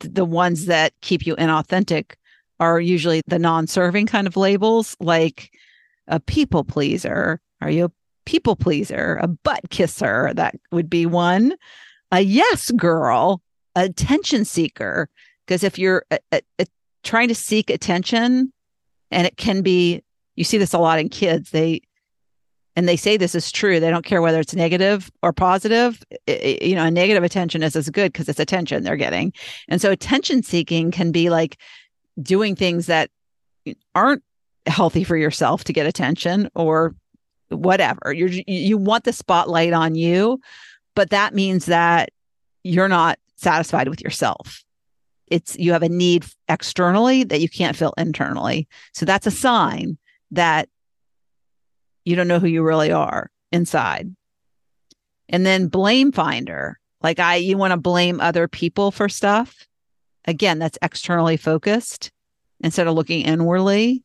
the 0.00 0.24
ones 0.24 0.66
that 0.66 0.92
keep 1.00 1.26
you 1.26 1.36
inauthentic 1.36 2.14
are 2.60 2.80
usually 2.80 3.22
the 3.26 3.38
non-serving 3.38 4.06
kind 4.06 4.26
of 4.26 4.36
labels 4.36 4.96
like 5.00 5.50
a 6.06 6.20
people 6.20 6.64
pleaser. 6.64 7.40
Are 7.60 7.70
you 7.70 7.86
a 7.86 7.92
people 8.24 8.56
pleaser, 8.56 9.18
a 9.22 9.28
butt 9.28 9.70
kisser, 9.70 10.32
that 10.34 10.54
would 10.70 10.88
be 10.88 11.06
one, 11.06 11.54
a 12.12 12.20
yes 12.20 12.70
girl, 12.72 13.42
attention 13.74 14.44
seeker. 14.44 15.08
Because 15.46 15.62
if 15.62 15.78
you're 15.78 16.04
a, 16.10 16.18
a, 16.32 16.40
a, 16.60 16.66
trying 17.02 17.28
to 17.28 17.34
seek 17.34 17.70
attention, 17.70 18.52
and 19.10 19.26
it 19.26 19.36
can 19.36 19.62
be, 19.62 20.02
you 20.36 20.44
see 20.44 20.58
this 20.58 20.72
a 20.72 20.78
lot 20.78 20.98
in 20.98 21.08
kids, 21.08 21.50
they, 21.50 21.82
and 22.76 22.88
they 22.88 22.96
say 22.96 23.16
this 23.16 23.34
is 23.34 23.52
true. 23.52 23.78
They 23.78 23.90
don't 23.90 24.04
care 24.04 24.20
whether 24.20 24.40
it's 24.40 24.54
negative 24.54 25.10
or 25.22 25.32
positive. 25.32 26.02
It, 26.26 26.62
you 26.62 26.74
know, 26.74 26.84
a 26.84 26.90
negative 26.90 27.22
attention 27.22 27.62
is 27.62 27.76
as 27.76 27.88
good 27.88 28.12
because 28.12 28.28
it's 28.28 28.40
attention 28.40 28.82
they're 28.82 28.96
getting. 28.96 29.32
And 29.68 29.80
so 29.80 29.92
attention 29.92 30.42
seeking 30.42 30.90
can 30.90 31.12
be 31.12 31.30
like 31.30 31.58
doing 32.20 32.56
things 32.56 32.86
that 32.86 33.10
aren't 33.94 34.24
healthy 34.66 35.04
for 35.04 35.16
yourself 35.16 35.64
to 35.64 35.72
get 35.72 35.86
attention 35.86 36.50
or 36.54 36.94
whatever. 37.48 38.12
You're 38.12 38.30
you 38.46 38.78
want 38.78 39.04
the 39.04 39.12
spotlight 39.12 39.72
on 39.72 39.94
you, 39.94 40.40
but 40.94 41.10
that 41.10 41.34
means 41.34 41.66
that 41.66 42.10
you're 42.62 42.88
not 42.88 43.18
satisfied 43.36 43.88
with 43.88 44.00
yourself. 44.00 44.64
It's 45.26 45.56
you 45.58 45.72
have 45.72 45.82
a 45.82 45.88
need 45.88 46.24
externally 46.48 47.24
that 47.24 47.40
you 47.40 47.48
can't 47.48 47.76
feel 47.76 47.94
internally. 47.96 48.68
So 48.92 49.06
that's 49.06 49.26
a 49.26 49.30
sign 49.30 49.98
that 50.30 50.68
you 52.04 52.16
don't 52.16 52.28
know 52.28 52.38
who 52.38 52.46
you 52.46 52.62
really 52.62 52.92
are 52.92 53.30
inside. 53.50 54.14
And 55.28 55.44
then 55.46 55.68
blame 55.68 56.12
finder. 56.12 56.78
Like 57.02 57.18
I 57.18 57.36
you 57.36 57.56
want 57.56 57.72
to 57.72 57.76
blame 57.76 58.20
other 58.20 58.48
people 58.48 58.90
for 58.90 59.08
stuff. 59.08 59.66
Again, 60.26 60.58
that's 60.58 60.78
externally 60.80 61.36
focused 61.36 62.10
instead 62.60 62.86
of 62.86 62.94
looking 62.94 63.22
inwardly. 63.22 64.02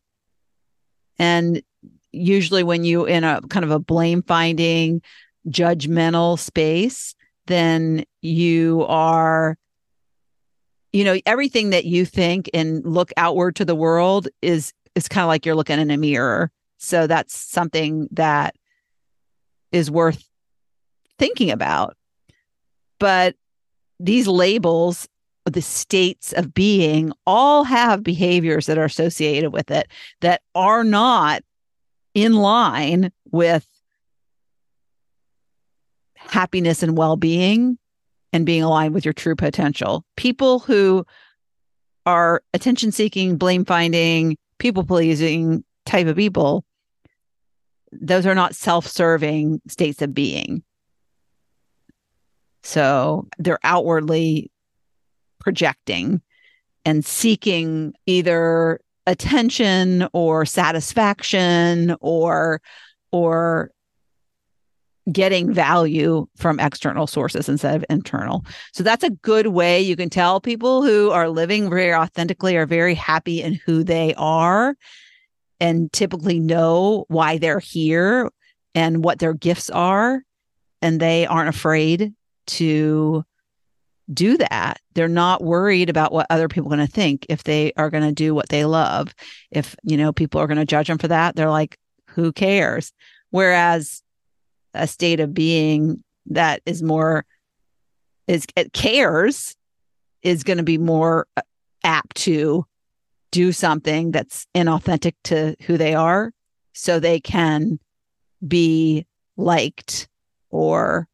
And 1.18 1.62
usually 2.12 2.64
when 2.64 2.84
you 2.84 3.06
in 3.06 3.24
a 3.24 3.42
kind 3.50 3.64
of 3.64 3.72
a 3.72 3.80
blame 3.80 4.22
finding 4.24 5.02
judgmental 5.48 6.38
space 6.38 7.16
then 7.48 8.04
you 8.22 8.86
are 8.88 9.58
you 10.92 11.04
know 11.04 11.20
everything 11.26 11.70
that 11.72 11.86
you 11.86 12.06
think 12.06 12.50
and 12.54 12.84
look 12.86 13.12
outward 13.18 13.56
to 13.56 13.66
the 13.66 13.76
world 13.76 14.28
is 14.42 14.74
is 14.96 15.08
kind 15.08 15.24
of 15.24 15.28
like 15.28 15.46
you're 15.46 15.56
looking 15.56 15.80
in 15.80 15.92
a 15.92 15.98
mirror. 15.98 16.52
So 16.78 17.08
that's 17.08 17.36
something 17.36 18.08
that 18.12 18.56
is 19.72 19.92
worth 19.92 20.24
thinking 21.18 21.52
about. 21.52 21.96
But 23.00 23.36
these 24.00 24.28
labels 24.28 25.08
the 25.46 25.62
states 25.62 26.32
of 26.34 26.54
being 26.54 27.12
all 27.26 27.64
have 27.64 28.04
behaviors 28.04 28.68
that 28.68 28.78
are 28.78 28.86
associated 28.86 29.52
with 29.52 29.72
it 29.72 29.88
that 30.22 30.42
are 30.54 30.84
not 30.84 31.42
in 32.14 32.34
line 32.36 33.12
with 33.32 33.68
happiness 36.16 36.84
and 36.84 36.98
well-being 36.98 37.78
and 38.34 38.46
being 38.46 38.64
aligned 38.64 38.94
with 38.94 39.06
your 39.06 39.14
true 39.14 39.36
potential. 39.36 40.06
People 40.16 40.60
who 40.60 41.06
are 42.06 42.42
attention 42.54 42.92
seeking, 42.92 43.38
blame 43.38 43.66
finding, 43.66 44.38
people 44.58 44.84
pleasing 44.84 45.64
type 45.86 46.08
of 46.08 46.16
people, 46.16 46.64
those 47.92 48.26
are 48.26 48.36
not 48.36 48.56
self 48.56 48.86
serving 48.88 49.62
states 49.68 50.02
of 50.02 50.14
being. 50.14 50.64
So 52.62 53.28
they're 53.38 53.60
outwardly 53.64 54.52
projecting 55.40 56.22
and 56.86 57.04
seeking 57.04 57.94
either 58.06 58.82
attention 59.10 60.08
or 60.14 60.46
satisfaction 60.46 61.96
or 62.00 62.62
or 63.12 63.72
getting 65.12 65.52
value 65.52 66.28
from 66.38 66.60
external 66.60 67.08
sources 67.08 67.50
instead 67.50 67.76
of 67.76 67.86
internal. 67.90 68.46
So 68.74 68.84
that's 68.84 69.04
a 69.04 69.10
good 69.10 69.48
way 69.48 69.82
you 69.82 69.96
can 69.96 70.12
tell 70.12 70.40
people 70.40 70.84
who 70.84 71.10
are 71.10 71.30
living 71.30 71.70
very 71.70 71.92
authentically 71.92 72.56
are 72.56 72.68
very 72.68 72.94
happy 72.94 73.42
in 73.42 73.56
who 73.66 73.84
they 73.84 74.14
are 74.16 74.76
and 75.60 75.92
typically 75.92 76.40
know 76.40 77.06
why 77.08 77.40
they're 77.40 77.60
here 77.60 78.30
and 78.76 79.04
what 79.04 79.18
their 79.18 79.34
gifts 79.34 79.72
are 79.72 80.22
and 80.84 81.00
they 81.00 81.26
aren't 81.26 81.50
afraid 81.50 82.14
to 82.46 83.26
do 84.14 84.38
that. 84.38 84.80
They're 84.94 85.08
not 85.08 85.44
worried 85.44 85.90
about 85.90 86.12
what 86.12 86.28
other 86.30 86.48
people 86.48 86.72
are 86.72 86.76
going 86.76 86.88
to 86.88 86.92
think 86.92 87.26
if 87.30 87.44
they 87.44 87.74
are 87.78 87.90
going 87.90 88.04
to 88.04 88.12
do 88.12 88.34
what 88.34 88.50
they 88.50 88.66
love. 88.66 89.14
If, 89.52 89.76
you 89.84 89.98
know, 89.98 90.12
people 90.12 90.42
are 90.42 90.48
going 90.48 90.58
to 90.58 90.66
judge 90.66 90.88
them 90.88 90.98
for 90.98 91.08
that, 91.08 91.36
they're 91.36 91.50
like, 91.50 91.78
who 92.10 92.32
cares? 92.32 92.92
Whereas 93.30 94.02
a 94.74 94.88
state 94.88 95.20
of 95.20 95.34
being 95.34 96.04
that 96.28 96.62
is 96.66 96.84
more 96.84 97.26
is 98.28 98.46
it 98.56 98.74
cares 98.74 99.56
is 100.22 100.44
going 100.44 100.58
to 100.58 100.64
be 100.64 100.78
more 100.78 101.26
uh, 101.36 101.42
apt 101.84 102.16
to 102.16 102.66
do 103.32 103.52
something 103.52 104.12
that's 104.12 104.46
inauthentic 104.56 105.14
to 105.24 105.56
who 105.66 105.78
they 105.78 105.96
are 105.96 106.32
so 106.74 107.00
they 107.00 107.20
can 107.20 107.80
be 108.46 109.06
liked 109.38 110.08
or 110.50 111.08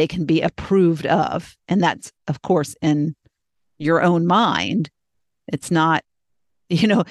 they 0.00 0.06
can 0.06 0.24
be 0.24 0.40
approved 0.40 1.04
of. 1.04 1.58
And 1.68 1.82
that's, 1.82 2.10
of 2.26 2.40
course, 2.40 2.74
in 2.80 3.14
your 3.76 4.00
own 4.00 4.26
mind. 4.26 4.88
It's 5.46 5.70
not, 5.70 6.02
you 6.70 6.88
know, 6.88 7.04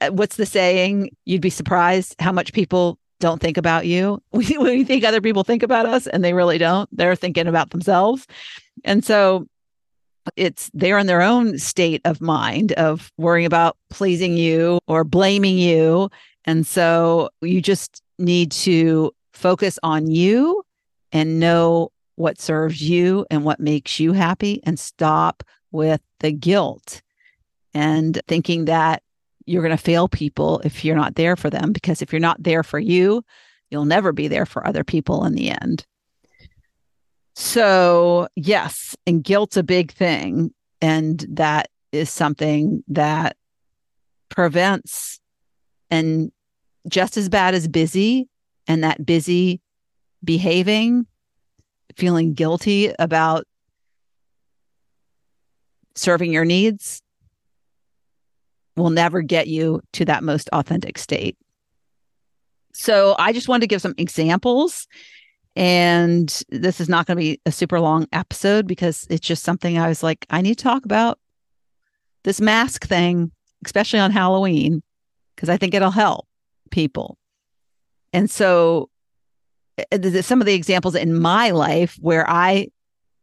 uh, 0.00 0.10
what's 0.10 0.36
the 0.36 0.46
saying? 0.46 1.10
You'd 1.24 1.40
be 1.40 1.50
surprised 1.50 2.14
how 2.20 2.30
much 2.30 2.52
people 2.52 2.96
don't 3.18 3.40
think 3.40 3.56
about 3.56 3.86
you. 3.86 4.22
We, 4.30 4.56
we 4.56 4.84
think 4.84 5.02
other 5.02 5.20
people 5.20 5.42
think 5.42 5.64
about 5.64 5.84
us 5.84 6.06
and 6.06 6.22
they 6.22 6.32
really 6.32 6.58
don't. 6.58 6.88
They're 6.96 7.16
thinking 7.16 7.48
about 7.48 7.70
themselves. 7.70 8.24
And 8.84 9.04
so 9.04 9.48
it's 10.36 10.70
they're 10.74 10.98
in 10.98 11.08
their 11.08 11.22
own 11.22 11.58
state 11.58 12.02
of 12.04 12.20
mind 12.20 12.70
of 12.74 13.10
worrying 13.18 13.46
about 13.46 13.76
pleasing 13.90 14.36
you 14.36 14.78
or 14.86 15.02
blaming 15.02 15.58
you. 15.58 16.08
And 16.44 16.64
so 16.64 17.30
you 17.40 17.60
just 17.60 18.00
need 18.16 18.52
to 18.52 19.10
focus 19.32 19.76
on 19.82 20.08
you 20.08 20.62
and 21.10 21.40
know 21.40 21.90
what 22.16 22.40
serves 22.40 22.82
you 22.82 23.24
and 23.30 23.44
what 23.44 23.60
makes 23.60 24.00
you 24.00 24.12
happy 24.12 24.60
and 24.64 24.78
stop 24.78 25.42
with 25.70 26.00
the 26.20 26.32
guilt 26.32 27.02
and 27.74 28.20
thinking 28.26 28.64
that 28.64 29.02
you're 29.44 29.62
going 29.62 29.76
to 29.76 29.82
fail 29.82 30.08
people 30.08 30.60
if 30.64 30.84
you're 30.84 30.96
not 30.96 31.14
there 31.14 31.36
for 31.36 31.50
them 31.50 31.72
because 31.72 32.02
if 32.02 32.12
you're 32.12 32.20
not 32.20 32.42
there 32.42 32.62
for 32.62 32.78
you 32.78 33.22
you'll 33.70 33.84
never 33.84 34.12
be 34.12 34.28
there 34.28 34.46
for 34.46 34.66
other 34.66 34.84
people 34.84 35.24
in 35.24 35.34
the 35.34 35.50
end. 35.50 35.84
So 37.34 38.28
yes 38.34 38.96
and 39.06 39.22
guilt's 39.22 39.56
a 39.56 39.62
big 39.62 39.92
thing 39.92 40.52
and 40.80 41.24
that 41.28 41.68
is 41.92 42.10
something 42.10 42.82
that 42.88 43.36
prevents 44.28 45.20
and 45.90 46.32
just 46.88 47.16
as 47.16 47.28
bad 47.28 47.54
as 47.54 47.68
busy 47.68 48.28
and 48.66 48.82
that 48.84 49.04
busy 49.04 49.60
behaving 50.24 51.06
feeling 51.96 52.34
guilty 52.34 52.92
about 52.98 53.46
serving 55.94 56.32
your 56.32 56.44
needs 56.44 57.00
will 58.76 58.90
never 58.90 59.22
get 59.22 59.48
you 59.48 59.80
to 59.92 60.04
that 60.04 60.22
most 60.22 60.48
authentic 60.52 60.98
state. 60.98 61.36
So 62.74 63.14
I 63.18 63.32
just 63.32 63.48
wanted 63.48 63.62
to 63.62 63.68
give 63.68 63.80
some 63.80 63.94
examples. 63.96 64.86
And 65.56 66.28
this 66.50 66.80
is 66.80 66.88
not 66.90 67.06
going 67.06 67.16
to 67.16 67.22
be 67.22 67.40
a 67.46 67.52
super 67.52 67.80
long 67.80 68.06
episode 68.12 68.66
because 68.66 69.06
it's 69.08 69.26
just 69.26 69.42
something 69.42 69.78
I 69.78 69.88
was 69.88 70.02
like, 70.02 70.26
I 70.28 70.42
need 70.42 70.58
to 70.58 70.62
talk 70.62 70.84
about 70.84 71.18
this 72.24 72.42
mask 72.42 72.86
thing, 72.86 73.32
especially 73.64 74.00
on 74.00 74.10
Halloween, 74.10 74.82
because 75.34 75.48
I 75.48 75.56
think 75.56 75.72
it'll 75.72 75.90
help 75.90 76.26
people. 76.70 77.16
And 78.12 78.30
so 78.30 78.90
Uh, 79.78 80.22
some 80.22 80.40
of 80.40 80.46
the 80.46 80.54
examples 80.54 80.94
in 80.94 81.18
my 81.18 81.50
life 81.50 81.96
where 82.00 82.28
I, 82.28 82.68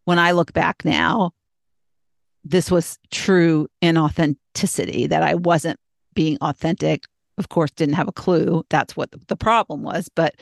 when 0.06 0.20
I 0.20 0.32
look 0.32 0.54
back 0.54 0.86
now, 0.86 1.32
this 2.44 2.70
was 2.70 2.98
true 3.12 3.68
in 3.82 3.98
authenticity 3.98 5.08
that 5.08 5.24
I 5.24 5.36
wasn't 5.36 5.80
being 6.14 6.38
authentic. 6.42 7.06
Of 7.38 7.50
course, 7.50 7.72
didn't 7.72 7.96
have 7.96 8.08
a 8.08 8.14
clue. 8.14 8.64
That's 8.70 8.96
what 8.96 9.10
the 9.28 9.36
problem 9.36 9.82
was. 9.82 10.10
But 10.14 10.36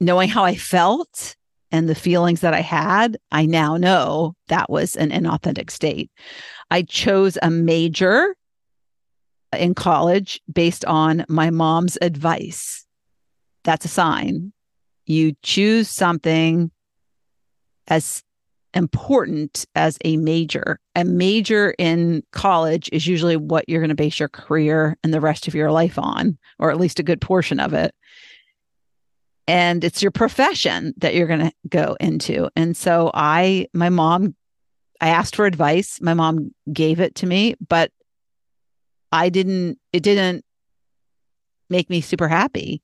knowing 0.00 0.28
how 0.28 0.44
I 0.44 0.54
felt 0.56 1.36
and 1.72 1.88
the 1.88 1.94
feelings 1.94 2.40
that 2.40 2.54
I 2.54 2.60
had, 2.60 3.16
I 3.32 3.46
now 3.46 3.76
know 3.76 4.34
that 4.48 4.68
was 4.68 4.96
an 4.96 5.10
inauthentic 5.10 5.70
state. 5.70 6.10
I 6.70 6.82
chose 6.82 7.38
a 7.40 7.50
major 7.50 8.36
in 9.56 9.74
college 9.74 10.40
based 10.52 10.84
on 10.84 11.24
my 11.28 11.50
mom's 11.50 11.96
advice. 12.02 12.84
That's 13.64 13.84
a 13.84 13.88
sign. 13.88 14.52
You 15.06 15.34
choose 15.42 15.88
something 15.88 16.70
as 17.88 18.22
important 18.74 19.64
as 19.74 19.96
a 20.04 20.16
major. 20.18 20.78
A 20.94 21.04
major 21.04 21.74
in 21.78 22.22
college 22.32 22.90
is 22.92 23.06
usually 23.06 23.36
what 23.36 23.68
you're 23.68 23.80
going 23.80 23.88
to 23.88 23.94
base 23.94 24.18
your 24.18 24.28
career 24.28 24.98
and 25.02 25.14
the 25.14 25.20
rest 25.20 25.48
of 25.48 25.54
your 25.54 25.70
life 25.70 25.98
on, 25.98 26.36
or 26.58 26.70
at 26.70 26.78
least 26.78 26.98
a 26.98 27.04
good 27.04 27.20
portion 27.20 27.58
of 27.58 27.72
it. 27.72 27.94
And 29.48 29.84
it's 29.84 30.02
your 30.02 30.10
profession 30.10 30.92
that 30.98 31.14
you're 31.14 31.28
going 31.28 31.40
to 31.40 31.52
go 31.68 31.96
into. 32.00 32.50
And 32.56 32.76
so 32.76 33.10
I, 33.14 33.68
my 33.72 33.88
mom, 33.88 34.34
I 35.00 35.08
asked 35.08 35.36
for 35.36 35.46
advice. 35.46 36.00
My 36.02 36.14
mom 36.14 36.52
gave 36.72 37.00
it 37.00 37.14
to 37.16 37.26
me, 37.26 37.54
but 37.66 37.92
I 39.12 39.28
didn't, 39.28 39.78
it 39.92 40.02
didn't 40.02 40.44
make 41.70 41.88
me 41.88 42.00
super 42.00 42.28
happy. 42.28 42.82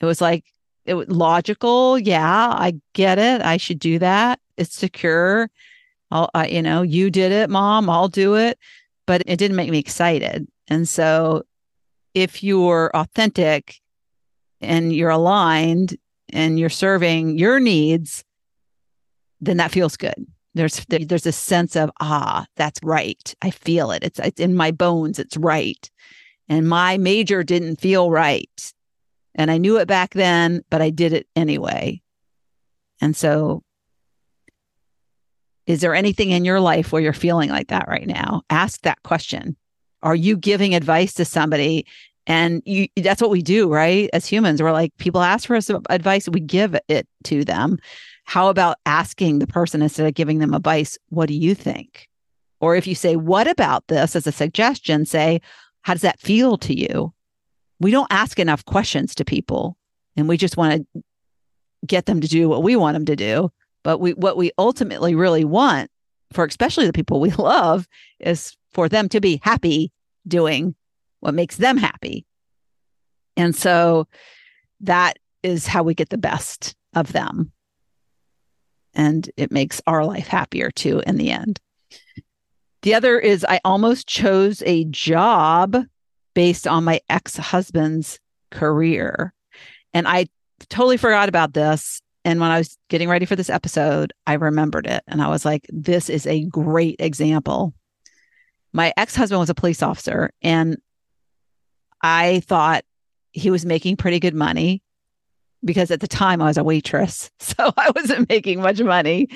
It 0.00 0.04
was 0.04 0.20
like, 0.20 0.44
it 0.84 0.94
was 0.94 1.08
logical. 1.08 1.98
Yeah, 1.98 2.48
I 2.48 2.74
get 2.92 3.18
it. 3.18 3.42
I 3.42 3.56
should 3.56 3.78
do 3.78 3.98
that 3.98 4.40
it's 4.56 4.76
secure. 4.76 5.50
I'll, 6.10 6.30
I, 6.34 6.46
you 6.48 6.62
know, 6.62 6.82
you 6.82 7.10
did 7.10 7.32
it, 7.32 7.50
mom, 7.50 7.88
I'll 7.88 8.08
do 8.08 8.36
it. 8.36 8.58
But 9.06 9.22
it 9.26 9.36
didn't 9.36 9.56
make 9.56 9.70
me 9.70 9.78
excited. 9.78 10.46
And 10.68 10.88
so 10.88 11.42
if 12.14 12.42
you're 12.42 12.90
authentic 12.94 13.80
and 14.60 14.92
you're 14.92 15.10
aligned 15.10 15.96
and 16.32 16.58
you're 16.58 16.70
serving 16.70 17.36
your 17.36 17.58
needs, 17.58 18.24
then 19.40 19.56
that 19.56 19.72
feels 19.72 19.96
good. 19.96 20.26
There's 20.54 20.84
there's 20.88 21.26
a 21.26 21.32
sense 21.32 21.76
of 21.76 21.90
ah, 22.00 22.46
that's 22.56 22.78
right. 22.84 23.34
I 23.40 23.50
feel 23.50 23.90
it. 23.90 24.04
It's 24.04 24.18
it's 24.20 24.38
in 24.38 24.54
my 24.54 24.70
bones. 24.70 25.18
It's 25.18 25.36
right. 25.36 25.90
And 26.48 26.68
my 26.68 26.98
major 26.98 27.42
didn't 27.42 27.80
feel 27.80 28.10
right. 28.10 28.72
And 29.34 29.50
I 29.50 29.58
knew 29.58 29.78
it 29.78 29.88
back 29.88 30.14
then, 30.14 30.62
but 30.70 30.82
I 30.82 30.90
did 30.90 31.12
it 31.12 31.26
anyway. 31.34 32.02
And 33.00 33.16
so 33.16 33.62
is 35.66 35.80
there 35.80 35.94
anything 35.94 36.30
in 36.30 36.44
your 36.44 36.60
life 36.60 36.92
where 36.92 37.02
you're 37.02 37.12
feeling 37.12 37.50
like 37.50 37.68
that 37.68 37.88
right 37.88 38.06
now? 38.06 38.42
Ask 38.50 38.82
that 38.82 39.02
question. 39.02 39.56
Are 40.02 40.14
you 40.14 40.36
giving 40.36 40.74
advice 40.74 41.14
to 41.14 41.24
somebody? 41.24 41.86
And 42.26 42.62
you, 42.64 42.88
that's 42.96 43.22
what 43.22 43.30
we 43.30 43.42
do, 43.42 43.72
right? 43.72 44.10
As 44.12 44.26
humans, 44.26 44.60
we're 44.60 44.72
like, 44.72 44.96
people 44.98 45.22
ask 45.22 45.46
for 45.46 45.56
us 45.56 45.70
advice, 45.88 46.28
we 46.28 46.40
give 46.40 46.76
it 46.88 47.06
to 47.24 47.44
them. 47.44 47.78
How 48.24 48.48
about 48.48 48.78
asking 48.86 49.38
the 49.38 49.46
person 49.46 49.82
instead 49.82 50.06
of 50.06 50.14
giving 50.14 50.38
them 50.38 50.54
advice, 50.54 50.98
what 51.08 51.26
do 51.26 51.34
you 51.34 51.54
think? 51.54 52.08
Or 52.60 52.76
if 52.76 52.86
you 52.86 52.94
say, 52.94 53.16
what 53.16 53.48
about 53.48 53.86
this 53.88 54.14
as 54.14 54.26
a 54.26 54.32
suggestion, 54.32 55.04
say, 55.04 55.40
how 55.82 55.94
does 55.94 56.02
that 56.02 56.20
feel 56.20 56.56
to 56.58 56.78
you? 56.78 57.12
We 57.82 57.90
don't 57.90 58.06
ask 58.10 58.38
enough 58.38 58.64
questions 58.64 59.14
to 59.16 59.24
people 59.24 59.76
and 60.16 60.28
we 60.28 60.36
just 60.36 60.56
want 60.56 60.86
to 60.94 61.02
get 61.86 62.06
them 62.06 62.20
to 62.20 62.28
do 62.28 62.48
what 62.48 62.62
we 62.62 62.76
want 62.76 62.94
them 62.94 63.06
to 63.06 63.16
do. 63.16 63.50
But 63.82 63.98
we 63.98 64.12
what 64.12 64.36
we 64.36 64.52
ultimately 64.56 65.14
really 65.16 65.44
want 65.44 65.90
for 66.32 66.44
especially 66.44 66.86
the 66.86 66.92
people 66.92 67.20
we 67.20 67.30
love 67.38 67.88
is 68.20 68.56
for 68.72 68.88
them 68.88 69.08
to 69.10 69.20
be 69.20 69.40
happy 69.42 69.90
doing 70.26 70.74
what 71.20 71.34
makes 71.34 71.56
them 71.56 71.76
happy. 71.76 72.24
And 73.36 73.54
so 73.54 74.06
that 74.80 75.18
is 75.42 75.66
how 75.66 75.82
we 75.82 75.94
get 75.94 76.10
the 76.10 76.18
best 76.18 76.76
of 76.94 77.12
them. 77.12 77.50
And 78.94 79.28
it 79.36 79.50
makes 79.50 79.80
our 79.86 80.04
life 80.04 80.28
happier 80.28 80.70
too 80.70 81.02
in 81.06 81.16
the 81.16 81.30
end. 81.30 81.60
The 82.82 82.94
other 82.94 83.18
is 83.18 83.44
I 83.48 83.60
almost 83.64 84.06
chose 84.06 84.62
a 84.66 84.84
job 84.84 85.76
based 86.34 86.66
on 86.66 86.84
my 86.84 87.00
ex 87.08 87.36
husband's 87.36 88.18
career. 88.50 89.34
And 89.94 90.08
I 90.08 90.26
totally 90.68 90.96
forgot 90.96 91.28
about 91.28 91.52
this 91.52 92.02
and 92.24 92.40
when 92.40 92.50
I 92.50 92.58
was 92.58 92.78
getting 92.88 93.08
ready 93.08 93.26
for 93.26 93.36
this 93.36 93.50
episode, 93.50 94.12
I 94.26 94.34
remembered 94.34 94.86
it 94.86 95.02
and 95.08 95.20
I 95.20 95.28
was 95.28 95.44
like, 95.44 95.66
this 95.68 96.08
is 96.08 96.26
a 96.26 96.44
great 96.44 96.96
example. 97.00 97.74
My 98.72 98.92
ex 98.96 99.16
husband 99.16 99.40
was 99.40 99.50
a 99.50 99.54
police 99.54 99.82
officer, 99.82 100.30
and 100.40 100.78
I 102.00 102.40
thought 102.40 102.84
he 103.32 103.50
was 103.50 103.66
making 103.66 103.96
pretty 103.96 104.18
good 104.18 104.34
money 104.34 104.82
because 105.62 105.90
at 105.90 106.00
the 106.00 106.08
time 106.08 106.40
I 106.40 106.46
was 106.46 106.56
a 106.56 106.64
waitress. 106.64 107.30
So 107.40 107.70
I 107.76 107.92
wasn't 107.94 108.30
making 108.30 108.62
much 108.62 108.80
money. 108.80 109.28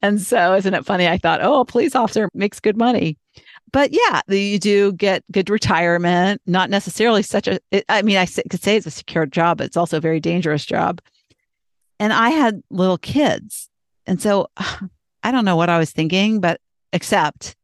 And 0.00 0.20
so, 0.20 0.54
isn't 0.54 0.74
it 0.74 0.86
funny? 0.86 1.08
I 1.08 1.18
thought, 1.18 1.42
oh, 1.42 1.60
a 1.60 1.64
police 1.64 1.96
officer 1.96 2.28
makes 2.32 2.60
good 2.60 2.76
money. 2.76 3.18
But 3.74 3.90
yeah, 3.92 4.22
you 4.28 4.58
do 4.58 4.92
get 4.92 5.22
good 5.30 5.50
retirement, 5.50 6.40
not 6.46 6.70
necessarily 6.70 7.22
such 7.22 7.48
a. 7.48 7.60
I 7.90 8.00
mean, 8.00 8.16
I 8.16 8.24
could 8.24 8.62
say 8.62 8.76
it's 8.76 8.86
a 8.86 8.90
secure 8.90 9.26
job, 9.26 9.58
but 9.58 9.66
it's 9.66 9.76
also 9.76 9.98
a 9.98 10.00
very 10.00 10.20
dangerous 10.20 10.64
job 10.64 11.02
and 11.98 12.12
I 12.12 12.30
had 12.30 12.62
little 12.70 12.98
kids. 12.98 13.68
And 14.06 14.20
so 14.20 14.48
I 15.22 15.30
don't 15.30 15.44
know 15.44 15.56
what 15.56 15.70
I 15.70 15.78
was 15.78 15.90
thinking, 15.90 16.40
but 16.40 16.60
except, 16.92 17.56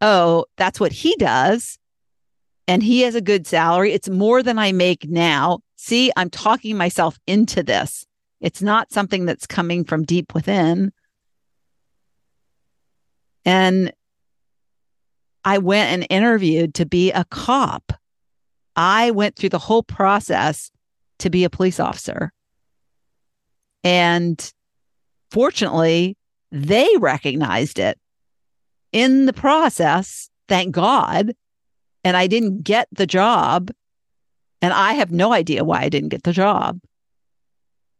oh, 0.00 0.44
that's 0.56 0.78
what 0.78 0.92
he 0.92 1.16
does. 1.16 1.78
And 2.68 2.82
he 2.82 3.00
has 3.00 3.14
a 3.14 3.20
good 3.20 3.46
salary. 3.46 3.92
It's 3.92 4.08
more 4.08 4.42
than 4.42 4.58
I 4.58 4.72
make 4.72 5.08
now. 5.08 5.60
See, 5.76 6.12
I'm 6.16 6.30
talking 6.30 6.76
myself 6.76 7.18
into 7.26 7.62
this. 7.62 8.06
It's 8.40 8.62
not 8.62 8.92
something 8.92 9.24
that's 9.24 9.46
coming 9.46 9.84
from 9.84 10.04
deep 10.04 10.34
within. 10.34 10.92
And 13.44 13.92
I 15.44 15.58
went 15.58 15.90
and 15.90 16.06
interviewed 16.10 16.74
to 16.74 16.86
be 16.86 17.12
a 17.12 17.24
cop. 17.24 17.92
I 18.76 19.10
went 19.10 19.36
through 19.36 19.48
the 19.50 19.58
whole 19.58 19.82
process 19.82 20.70
to 21.18 21.30
be 21.30 21.44
a 21.44 21.50
police 21.50 21.80
officer. 21.80 22.32
And 23.82 24.52
fortunately, 25.30 26.16
they 26.50 26.88
recognized 26.98 27.78
it. 27.78 27.98
in 28.92 29.26
the 29.26 29.32
process, 29.32 30.30
thank 30.48 30.74
God, 30.74 31.32
and 32.02 32.16
I 32.16 32.26
didn't 32.26 32.62
get 32.62 32.88
the 32.92 33.06
job. 33.06 33.70
And 34.62 34.72
I 34.72 34.94
have 34.94 35.10
no 35.10 35.32
idea 35.32 35.64
why 35.64 35.82
I 35.82 35.88
didn't 35.88 36.10
get 36.10 36.24
the 36.24 36.32
job. 36.32 36.80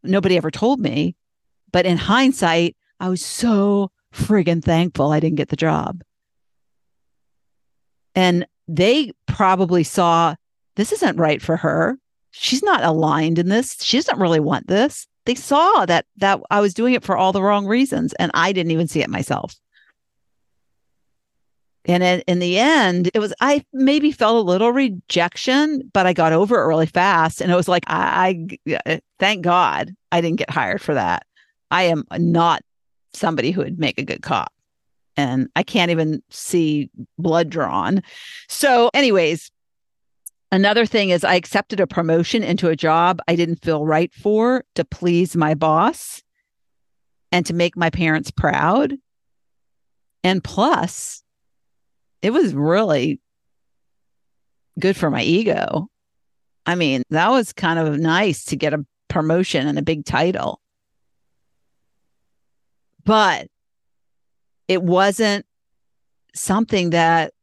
Nobody 0.02 0.36
ever 0.36 0.50
told 0.50 0.80
me. 0.80 1.16
But 1.72 1.86
in 1.86 1.96
hindsight, 1.96 2.76
I 2.98 3.08
was 3.08 3.24
so 3.24 3.90
friggin' 4.12 4.62
thankful 4.62 5.12
I 5.12 5.20
didn't 5.20 5.36
get 5.36 5.48
the 5.48 5.56
job. 5.56 6.02
And 8.14 8.46
they 8.68 9.12
probably 9.26 9.84
saw 9.84 10.34
this 10.76 10.92
isn't 10.92 11.16
right 11.16 11.42
for 11.42 11.56
her. 11.56 11.98
She's 12.30 12.62
not 12.62 12.84
aligned 12.84 13.38
in 13.38 13.48
this. 13.48 13.76
She 13.82 13.98
doesn't 13.98 14.18
really 14.18 14.40
want 14.40 14.68
this. 14.68 15.06
They 15.26 15.34
saw 15.34 15.84
that 15.86 16.06
that 16.16 16.40
I 16.50 16.60
was 16.60 16.74
doing 16.74 16.94
it 16.94 17.04
for 17.04 17.16
all 17.16 17.32
the 17.32 17.42
wrong 17.42 17.66
reasons 17.66 18.12
and 18.14 18.30
I 18.34 18.52
didn't 18.52 18.72
even 18.72 18.88
see 18.88 19.02
it 19.02 19.10
myself. 19.10 19.54
And 21.86 22.22
in, 22.26 22.38
the 22.40 22.58
end, 22.58 23.10
it 23.14 23.18
was, 23.20 23.32
I 23.40 23.64
maybe 23.72 24.12
felt 24.12 24.36
a 24.36 24.48
little 24.48 24.70
rejection, 24.70 25.90
but 25.94 26.06
I 26.06 26.12
got 26.12 26.32
over 26.32 26.60
it 26.60 26.66
really 26.66 26.86
fast. 26.86 27.40
And 27.40 27.50
it 27.50 27.56
was 27.56 27.68
like, 27.68 27.84
I, 27.86 28.58
I 28.86 29.00
thank 29.18 29.42
God 29.42 29.94
I 30.12 30.20
didn't 30.20 30.38
get 30.38 30.50
hired 30.50 30.82
for 30.82 30.94
that. 30.94 31.24
I 31.70 31.84
am 31.84 32.04
not 32.12 32.62
somebody 33.14 33.50
who 33.50 33.62
would 33.62 33.78
make 33.78 33.98
a 33.98 34.04
good 34.04 34.22
cop. 34.22 34.52
And 35.16 35.48
I 35.56 35.62
can't 35.62 35.90
even 35.90 36.22
see 36.30 36.90
blood 37.18 37.50
drawn. 37.50 38.02
So, 38.48 38.90
anyways, 38.94 39.50
another 40.52 40.86
thing 40.86 41.10
is 41.10 41.24
I 41.24 41.34
accepted 41.34 41.80
a 41.80 41.86
promotion 41.86 42.42
into 42.42 42.68
a 42.68 42.76
job 42.76 43.20
I 43.28 43.36
didn't 43.36 43.62
feel 43.62 43.84
right 43.84 44.12
for 44.14 44.64
to 44.76 44.84
please 44.84 45.36
my 45.36 45.54
boss 45.54 46.22
and 47.32 47.44
to 47.46 47.54
make 47.54 47.76
my 47.76 47.90
parents 47.90 48.30
proud. 48.30 48.94
And 50.22 50.42
plus, 50.42 51.22
it 52.22 52.32
was 52.32 52.54
really 52.54 53.20
good 54.78 54.96
for 54.96 55.10
my 55.10 55.22
ego. 55.22 55.88
I 56.66 56.74
mean, 56.74 57.02
that 57.10 57.30
was 57.30 57.52
kind 57.52 57.78
of 57.78 57.98
nice 57.98 58.44
to 58.46 58.56
get 58.56 58.74
a 58.74 58.84
promotion 59.08 59.66
and 59.66 59.78
a 59.78 59.82
big 59.82 60.04
title. 60.04 60.60
But 63.04 63.48
it 64.70 64.84
wasn't 64.84 65.44
something 66.32 66.90
that 66.90 67.34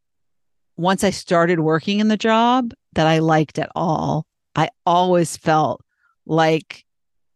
once 0.78 1.04
I 1.04 1.10
started 1.10 1.60
working 1.60 2.00
in 2.00 2.08
the 2.08 2.16
job 2.16 2.74
that 2.94 3.06
I 3.06 3.20
liked 3.20 3.60
at 3.60 3.70
all. 3.76 4.26
I 4.56 4.70
always 4.86 5.36
felt 5.36 5.82
like 6.26 6.86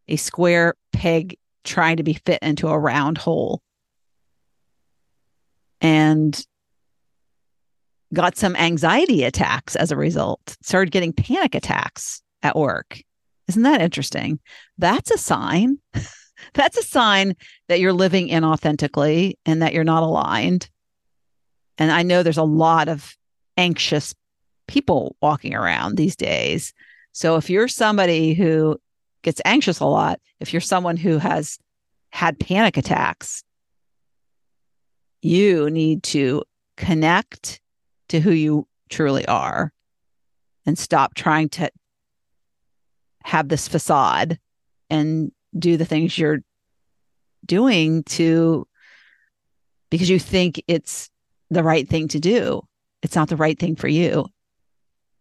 a 0.08 0.16
square 0.16 0.76
peg 0.94 1.38
trying 1.66 1.98
to 1.98 2.04
be 2.04 2.14
fit 2.14 2.40
into 2.42 2.70
a 2.70 2.80
round 2.80 3.18
hole. 3.18 3.62
And 5.82 6.42
got 8.14 8.38
some 8.38 8.56
anxiety 8.56 9.26
attacks 9.26 9.76
as 9.76 9.92
a 9.92 9.98
result, 9.98 10.56
started 10.62 10.92
getting 10.92 11.12
panic 11.12 11.54
attacks 11.54 12.22
at 12.44 12.56
work. 12.56 13.02
Isn't 13.50 13.64
that 13.64 13.82
interesting? 13.82 14.40
That's 14.78 15.12
a 15.12 15.18
sign. 15.18 15.80
That's 16.54 16.78
a 16.78 16.84
sign 16.84 17.36
that 17.68 17.80
you're 17.80 17.94
living 17.94 18.30
inauthentically 18.30 19.36
and 19.46 19.62
that 19.62 19.74
you're 19.74 19.84
not 19.84 20.04
aligned. 20.04 20.70
And 21.78 21.92
I 21.92 22.04
know 22.04 22.24
there's 22.24 22.38
a 22.38 22.44
lot 22.44 22.88
of 22.88 23.16
anxious 23.58 24.14
people 24.68 25.16
walking 25.22 25.54
around 25.54 25.96
these 25.96 26.16
days. 26.16 26.74
So 27.12 27.36
if 27.36 27.50
you're 27.50 27.68
somebody 27.68 28.34
who 28.34 28.80
gets 29.22 29.42
anxious 29.46 29.80
a 29.80 29.86
lot, 29.86 30.20
if 30.40 30.54
you're 30.54 30.62
someone 30.62 30.98
who 30.98 31.18
has 31.18 31.58
had 32.12 32.40
panic 32.40 32.78
attacks, 32.78 33.44
you 35.22 35.70
need 35.70 36.04
to 36.04 36.44
connect 36.78 37.62
to 38.10 38.20
who 38.20 38.32
you 38.32 38.68
truly 38.90 39.26
are 39.28 39.72
and 40.66 40.78
stop 40.78 41.16
trying 41.16 41.50
to 41.50 41.70
have 43.24 43.50
this 43.50 43.68
facade 43.68 44.40
and 44.90 45.32
do 45.58 45.78
the 45.78 45.86
things 45.86 46.18
you're 46.18 46.40
doing 47.46 48.04
to 48.04 48.68
because 49.90 50.10
you 50.10 50.20
think 50.20 50.64
it's 50.68 51.10
the 51.50 51.64
right 51.64 51.88
thing 51.88 52.08
to 52.10 52.20
do. 52.20 52.62
It's 53.04 53.16
not 53.16 53.30
the 53.30 53.36
right 53.36 53.60
thing 53.60 53.76
for 53.76 53.88
you. 53.88 54.28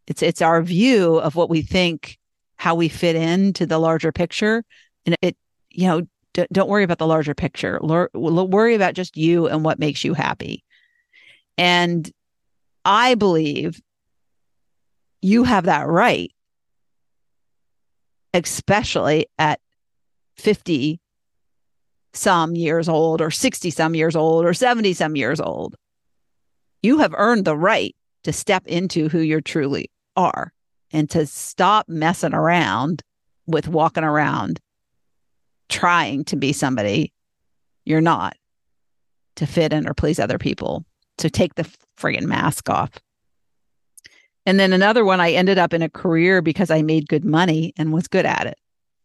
It's 0.06 0.22
it's 0.22 0.42
our 0.42 0.62
view 0.62 1.16
of 1.16 1.34
what 1.36 1.50
we 1.50 1.62
think 1.62 2.18
how 2.56 2.74
we 2.74 2.88
fit 2.88 3.16
into 3.16 3.66
the 3.66 3.78
larger 3.78 4.12
picture. 4.12 4.64
And 5.06 5.16
it 5.22 5.36
you 5.70 5.86
know 5.86 6.02
d- 6.34 6.46
don't 6.52 6.68
worry 6.68 6.84
about 6.84 6.98
the 6.98 7.06
larger 7.06 7.34
picture. 7.34 7.80
Worry 7.82 8.74
about 8.74 8.94
just 8.94 9.16
you 9.16 9.48
and 9.48 9.64
what 9.64 9.78
makes 9.78 10.04
you 10.04 10.14
happy. 10.14 10.64
And 11.58 12.10
I 12.84 13.14
believe 13.14 13.80
you 15.22 15.44
have 15.44 15.64
that 15.64 15.86
right, 15.86 16.32
especially 18.32 19.26
at 19.38 19.60
50 20.36 21.00
some 22.12 22.56
years 22.56 22.88
old 22.88 23.20
or 23.20 23.30
60 23.30 23.70
some 23.70 23.94
years 23.94 24.16
old 24.16 24.44
or 24.44 24.54
70 24.54 24.92
some 24.94 25.16
years 25.16 25.40
old. 25.40 25.76
You 26.82 26.98
have 26.98 27.14
earned 27.16 27.44
the 27.44 27.56
right 27.56 27.94
to 28.24 28.32
step 28.32 28.66
into 28.66 29.08
who 29.08 29.20
you 29.20 29.40
truly 29.40 29.90
are 30.16 30.52
and 30.92 31.08
to 31.10 31.26
stop 31.26 31.88
messing 31.88 32.34
around 32.34 33.02
with 33.46 33.68
walking 33.68 34.04
around 34.04 34.60
trying 35.68 36.24
to 36.24 36.36
be 36.36 36.52
somebody 36.52 37.12
you're 37.84 38.00
not 38.00 38.36
to 39.36 39.46
fit 39.46 39.72
in 39.72 39.88
or 39.88 39.94
please 39.94 40.18
other 40.18 40.38
people. 40.38 40.84
So 41.18 41.28
take 41.28 41.54
the 41.54 41.68
friggin' 41.98 42.24
mask 42.24 42.68
off. 42.68 42.90
And 44.46 44.58
then 44.58 44.72
another 44.72 45.04
one, 45.04 45.20
I 45.20 45.32
ended 45.32 45.58
up 45.58 45.72
in 45.72 45.82
a 45.82 45.88
career 45.88 46.42
because 46.42 46.70
I 46.70 46.82
made 46.82 47.08
good 47.08 47.24
money 47.24 47.72
and 47.76 47.92
was 47.92 48.08
good 48.08 48.26
at 48.26 48.46
it. 48.46 48.58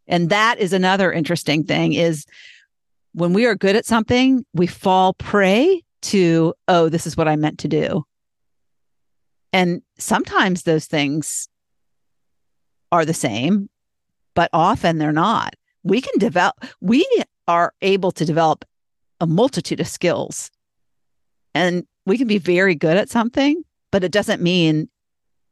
And 0.07 0.29
that 0.29 0.59
is 0.59 0.73
another 0.73 1.11
interesting 1.11 1.63
thing 1.63 1.93
is 1.93 2.25
when 3.13 3.33
we 3.33 3.45
are 3.45 3.55
good 3.55 3.75
at 3.75 3.85
something, 3.85 4.45
we 4.53 4.67
fall 4.67 5.13
prey 5.13 5.81
to, 6.03 6.53
oh, 6.67 6.89
this 6.89 7.07
is 7.07 7.17
what 7.17 7.27
I 7.27 7.35
meant 7.35 7.59
to 7.59 7.67
do. 7.67 8.03
And 9.53 9.81
sometimes 9.97 10.63
those 10.63 10.85
things 10.85 11.47
are 12.91 13.05
the 13.05 13.13
same, 13.13 13.69
but 14.33 14.49
often 14.53 14.97
they're 14.97 15.11
not. 15.11 15.53
We 15.83 16.01
can 16.01 16.19
develop, 16.19 16.55
we 16.81 17.07
are 17.47 17.73
able 17.81 18.11
to 18.11 18.25
develop 18.25 18.65
a 19.21 19.27
multitude 19.27 19.79
of 19.79 19.87
skills. 19.87 20.51
And 21.53 21.85
we 22.05 22.17
can 22.17 22.27
be 22.27 22.37
very 22.37 22.75
good 22.75 22.97
at 22.97 23.09
something, 23.09 23.63
but 23.91 24.03
it 24.03 24.11
doesn't 24.11 24.41
mean 24.41 24.89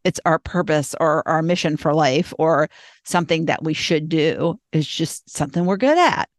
it's 0.04 0.20
our 0.26 0.40
purpose 0.40 0.96
or 1.00 1.28
our 1.28 1.42
mission 1.42 1.78
for 1.78 1.94
life 1.94 2.34
or 2.38 2.70
something 3.04 3.46
that 3.46 3.64
we 3.64 3.74
should 3.74 4.10
do. 4.10 4.60
It's 4.72 4.88
just 4.88 5.30
something 5.30 5.66
we're 5.66 5.78
good 5.78 5.98
at. 5.98 6.30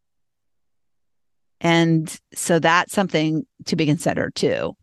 And 1.60 2.14
so 2.34 2.58
that's 2.58 2.92
something 2.92 3.46
to 3.66 3.76
be 3.76 3.86
considered 3.86 4.34
too. 4.34 4.76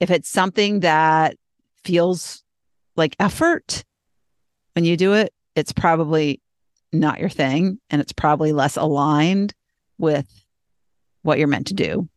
If 0.00 0.10
it's 0.10 0.28
something 0.28 0.80
that 0.80 1.36
feels 1.84 2.42
like 2.96 3.14
effort 3.20 3.84
when 4.74 4.84
you 4.84 4.96
do 4.96 5.14
it, 5.14 5.32
it's 5.54 5.72
probably 5.72 6.40
not 6.92 7.20
your 7.20 7.28
thing 7.28 7.78
and 7.88 8.00
it's 8.00 8.12
probably 8.12 8.52
less 8.52 8.76
aligned 8.76 9.54
with 9.98 10.26
what 11.22 11.38
you're 11.38 11.48
meant 11.48 11.68
to 11.68 11.74
do. 11.74 12.08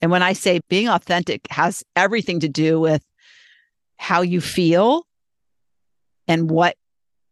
And 0.00 0.10
when 0.10 0.22
I 0.22 0.32
say 0.32 0.60
being 0.68 0.88
authentic 0.88 1.46
has 1.50 1.84
everything 1.94 2.40
to 2.40 2.48
do 2.48 2.80
with 2.80 3.04
how 4.02 4.20
you 4.22 4.40
feel 4.40 5.06
and 6.26 6.50
what 6.50 6.76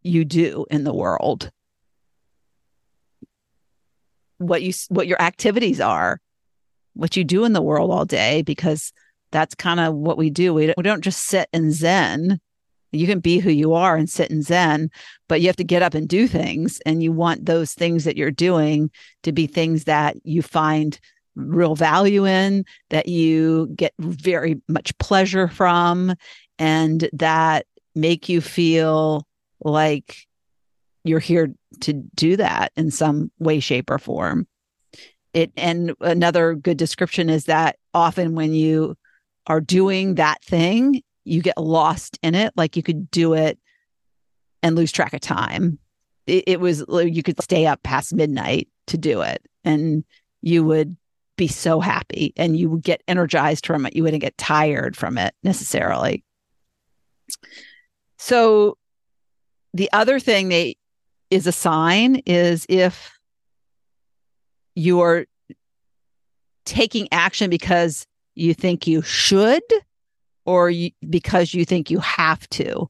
you 0.03 0.25
do 0.25 0.67
in 0.71 0.85
the 0.85 0.95
world. 0.95 1.51
What 4.39 4.63
you 4.63 4.73
what 4.89 5.09
your 5.09 5.21
activities 5.21 5.81
are, 5.81 6.21
what 6.95 7.17
you 7.17 7.25
do 7.25 7.45
in 7.45 7.55
the 7.55 7.61
world 7.61 7.91
all 7.91 8.05
day 8.05 8.43
because 8.43 8.93
that's 9.33 9.57
kind 9.57 9.81
of 9.81 9.95
what 9.95 10.17
we 10.17 10.31
do. 10.31 10.55
We 10.55 10.67
don't, 10.67 10.79
we 10.79 10.85
don't 10.85 11.03
just 11.03 11.27
sit 11.27 11.49
in 11.53 11.73
zen. 11.73 12.41
You 12.93 13.07
can 13.09 13.19
be 13.19 13.41
who 13.41 13.51
you 13.51 13.75
are 13.75 13.97
and 13.97 14.09
sit 14.09 14.31
in 14.31 14.43
zen, 14.43 14.91
but 15.29 15.41
you 15.41 15.49
have 15.49 15.57
to 15.57 15.65
get 15.65 15.83
up 15.83 15.95
and 15.95 16.09
do 16.09 16.29
things 16.29 16.81
and 16.87 17.03
you 17.03 17.11
want 17.11 17.47
those 17.47 17.75
things 17.75 18.05
that 18.05 18.17
you're 18.17 18.31
doing 18.31 18.93
to 19.25 19.33
be 19.33 19.49
things 19.49 19.85
that 19.85 20.17
you 20.25 20.41
find 20.41 21.01
real 21.35 21.75
value 21.75 22.27
in, 22.27 22.65
that 22.91 23.09
you 23.09 23.69
get 23.75 23.93
very 23.99 24.61
much 24.69 24.97
pleasure 24.99 25.49
from, 25.49 26.15
and 26.61 27.09
that 27.15 27.67
make 27.95 28.29
you 28.29 28.41
feel 28.41 29.27
like 29.61 30.29
you're 31.03 31.19
here 31.19 31.49
to 31.81 31.95
do 31.95 32.37
that 32.37 32.71
in 32.77 32.91
some 32.91 33.33
way, 33.39 33.59
shape, 33.59 33.91
or 33.91 33.99
form. 33.99 34.47
It 35.33 35.53
and 35.57 35.95
another 36.01 36.55
good 36.55 36.77
description 36.77 37.31
is 37.31 37.47
that 37.47 37.77
often 37.95 38.35
when 38.35 38.53
you 38.53 38.97
are 39.47 39.61
doing 39.61 40.17
that 40.17 40.45
thing, 40.45 41.03
you 41.25 41.41
get 41.41 41.57
lost 41.57 42.19
in 42.23 42.35
it. 42.35 42.53
Like 42.57 42.77
you 42.77 42.83
could 42.83 43.11
do 43.11 43.33
it 43.33 43.59
and 44.63 44.77
lose 44.77 44.93
track 44.93 45.15
of 45.15 45.21
time. 45.21 45.79
It, 46.27 46.45
it 46.47 46.61
was 46.61 46.85
you 46.89 47.23
could 47.23 47.43
stay 47.43 47.67
up 47.67 47.83
past 47.83 48.13
midnight 48.13 48.69
to 48.89 48.99
do 48.99 49.23
it, 49.23 49.41
and 49.65 50.05
you 50.43 50.63
would 50.65 50.97
be 51.37 51.49
so 51.49 51.81
happy 51.81 52.35
and 52.37 52.55
you 52.55 52.69
would 52.69 52.83
get 52.83 53.03
energized 53.09 53.65
from 53.65 53.87
it. 53.87 53.97
You 53.97 54.03
wouldn't 54.03 54.21
get 54.21 54.37
tired 54.37 54.95
from 54.95 55.17
it 55.17 55.35
necessarily. 55.43 56.23
So 58.19 58.77
the 59.73 59.91
other 59.93 60.19
thing 60.19 60.49
that 60.49 60.75
is 61.31 61.47
a 61.47 61.53
sign 61.53 62.17
is 62.27 62.67
if 62.69 63.13
you're 64.75 65.27
taking 66.65 67.09
action 67.13 67.51
because 67.51 68.07
you 68.35 68.55
think 68.55 68.87
you 68.87 69.03
should 69.03 69.63
or 70.45 70.71
you, 70.71 70.91
because 71.09 71.55
you 71.55 71.65
think 71.65 71.91
you 71.91 71.99
have 72.01 72.49
to. 72.51 72.89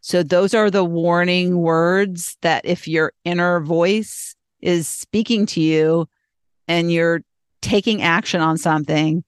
So 0.00 0.22
those 0.22 0.54
are 0.54 0.70
the 0.70 0.84
warning 0.84 1.58
words 1.58 2.36
that 2.42 2.64
if 2.64 2.86
your 2.86 3.12
inner 3.24 3.60
voice 3.60 4.34
is 4.60 4.86
speaking 4.88 5.46
to 5.46 5.60
you 5.60 6.06
and 6.68 6.92
you're 6.92 7.22
taking 7.62 8.02
action 8.02 8.40
on 8.40 8.58
something 8.58 9.24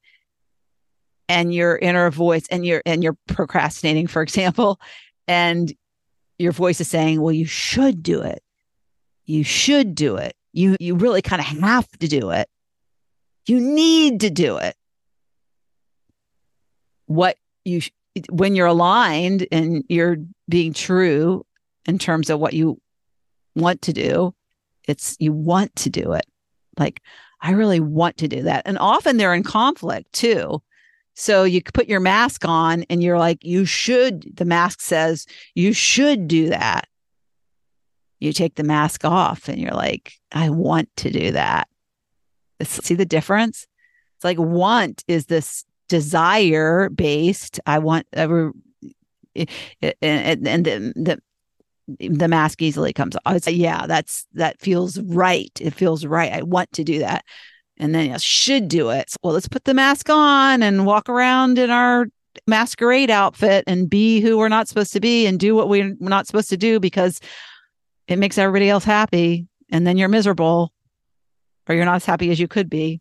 and 1.28 1.52
your 1.52 1.76
inner 1.76 2.10
voice 2.10 2.46
and 2.50 2.64
you're 2.64 2.82
and 2.86 3.02
you're 3.02 3.16
procrastinating 3.26 4.06
for 4.06 4.22
example 4.22 4.80
and 5.26 5.72
your 6.38 6.52
voice 6.52 6.80
is 6.80 6.88
saying 6.88 7.20
well 7.20 7.32
you 7.32 7.46
should 7.46 8.02
do 8.02 8.22
it. 8.22 8.42
You 9.24 9.42
should 9.42 9.94
do 9.94 10.16
it. 10.16 10.34
You 10.52 10.76
you 10.78 10.94
really 10.94 11.22
kind 11.22 11.40
of 11.40 11.46
have 11.46 11.88
to 11.98 12.08
do 12.08 12.30
it. 12.30 12.48
You 13.46 13.60
need 13.60 14.20
to 14.20 14.30
do 14.30 14.58
it. 14.58 14.76
What 17.06 17.36
you 17.64 17.82
when 18.30 18.54
you're 18.54 18.66
aligned 18.66 19.46
and 19.52 19.84
you're 19.88 20.16
being 20.48 20.72
true 20.72 21.44
in 21.86 21.98
terms 21.98 22.30
of 22.30 22.40
what 22.40 22.54
you 22.54 22.80
want 23.54 23.82
to 23.82 23.92
do 23.92 24.34
it's 24.86 25.16
you 25.18 25.32
want 25.32 25.74
to 25.76 25.90
do 25.90 26.12
it. 26.12 26.26
Like 26.78 27.02
i 27.42 27.50
really 27.50 27.80
want 27.80 28.16
to 28.18 28.28
do 28.28 28.42
that. 28.42 28.62
And 28.66 28.78
often 28.78 29.16
they're 29.16 29.34
in 29.34 29.42
conflict 29.42 30.12
too 30.12 30.62
so 31.16 31.44
you 31.44 31.62
put 31.62 31.88
your 31.88 32.00
mask 32.00 32.44
on 32.44 32.84
and 32.90 33.02
you're 33.02 33.18
like 33.18 33.42
you 33.44 33.64
should 33.64 34.36
the 34.36 34.44
mask 34.44 34.80
says 34.80 35.26
you 35.54 35.72
should 35.72 36.28
do 36.28 36.48
that 36.50 36.86
you 38.20 38.32
take 38.32 38.54
the 38.54 38.64
mask 38.64 39.04
off 39.04 39.48
and 39.48 39.58
you're 39.58 39.72
like 39.72 40.12
i 40.32 40.48
want 40.48 40.88
to 40.96 41.10
do 41.10 41.32
that 41.32 41.68
see 42.62 42.94
the 42.94 43.04
difference 43.04 43.66
it's 44.16 44.24
like 44.24 44.38
want 44.38 45.02
is 45.08 45.26
this 45.26 45.64
desire 45.88 46.88
based 46.90 47.60
i 47.66 47.78
want 47.78 48.06
ever 48.12 48.52
and, 50.00 50.44
the, 50.44 50.92
the 50.96 51.20
the 51.88 52.28
mask 52.28 52.62
easily 52.62 52.92
comes 52.92 53.16
off. 53.24 53.46
Yeah, 53.46 53.86
that's 53.86 54.26
that 54.34 54.60
feels 54.60 54.98
right. 55.00 55.52
It 55.60 55.72
feels 55.72 56.04
right. 56.04 56.32
I 56.32 56.42
want 56.42 56.72
to 56.72 56.84
do 56.84 56.98
that. 57.00 57.24
And 57.78 57.94
then 57.94 58.10
you 58.10 58.18
should 58.18 58.68
do 58.68 58.90
it. 58.90 59.12
Well, 59.22 59.34
let's 59.34 59.48
put 59.48 59.64
the 59.64 59.74
mask 59.74 60.08
on 60.08 60.62
and 60.62 60.86
walk 60.86 61.08
around 61.08 61.58
in 61.58 61.70
our 61.70 62.06
masquerade 62.46 63.10
outfit 63.10 63.64
and 63.66 63.88
be 63.88 64.20
who 64.20 64.38
we're 64.38 64.48
not 64.48 64.68
supposed 64.68 64.92
to 64.94 65.00
be 65.00 65.26
and 65.26 65.38
do 65.38 65.54
what 65.54 65.68
we're 65.68 65.94
not 66.00 66.26
supposed 66.26 66.48
to 66.50 66.56
do 66.56 66.80
because 66.80 67.20
it 68.08 68.18
makes 68.18 68.38
everybody 68.38 68.70
else 68.70 68.84
happy. 68.84 69.46
And 69.70 69.86
then 69.86 69.98
you're 69.98 70.08
miserable 70.08 70.72
or 71.68 71.74
you're 71.74 71.84
not 71.84 71.96
as 71.96 72.04
happy 72.04 72.30
as 72.30 72.40
you 72.40 72.48
could 72.48 72.70
be. 72.70 73.00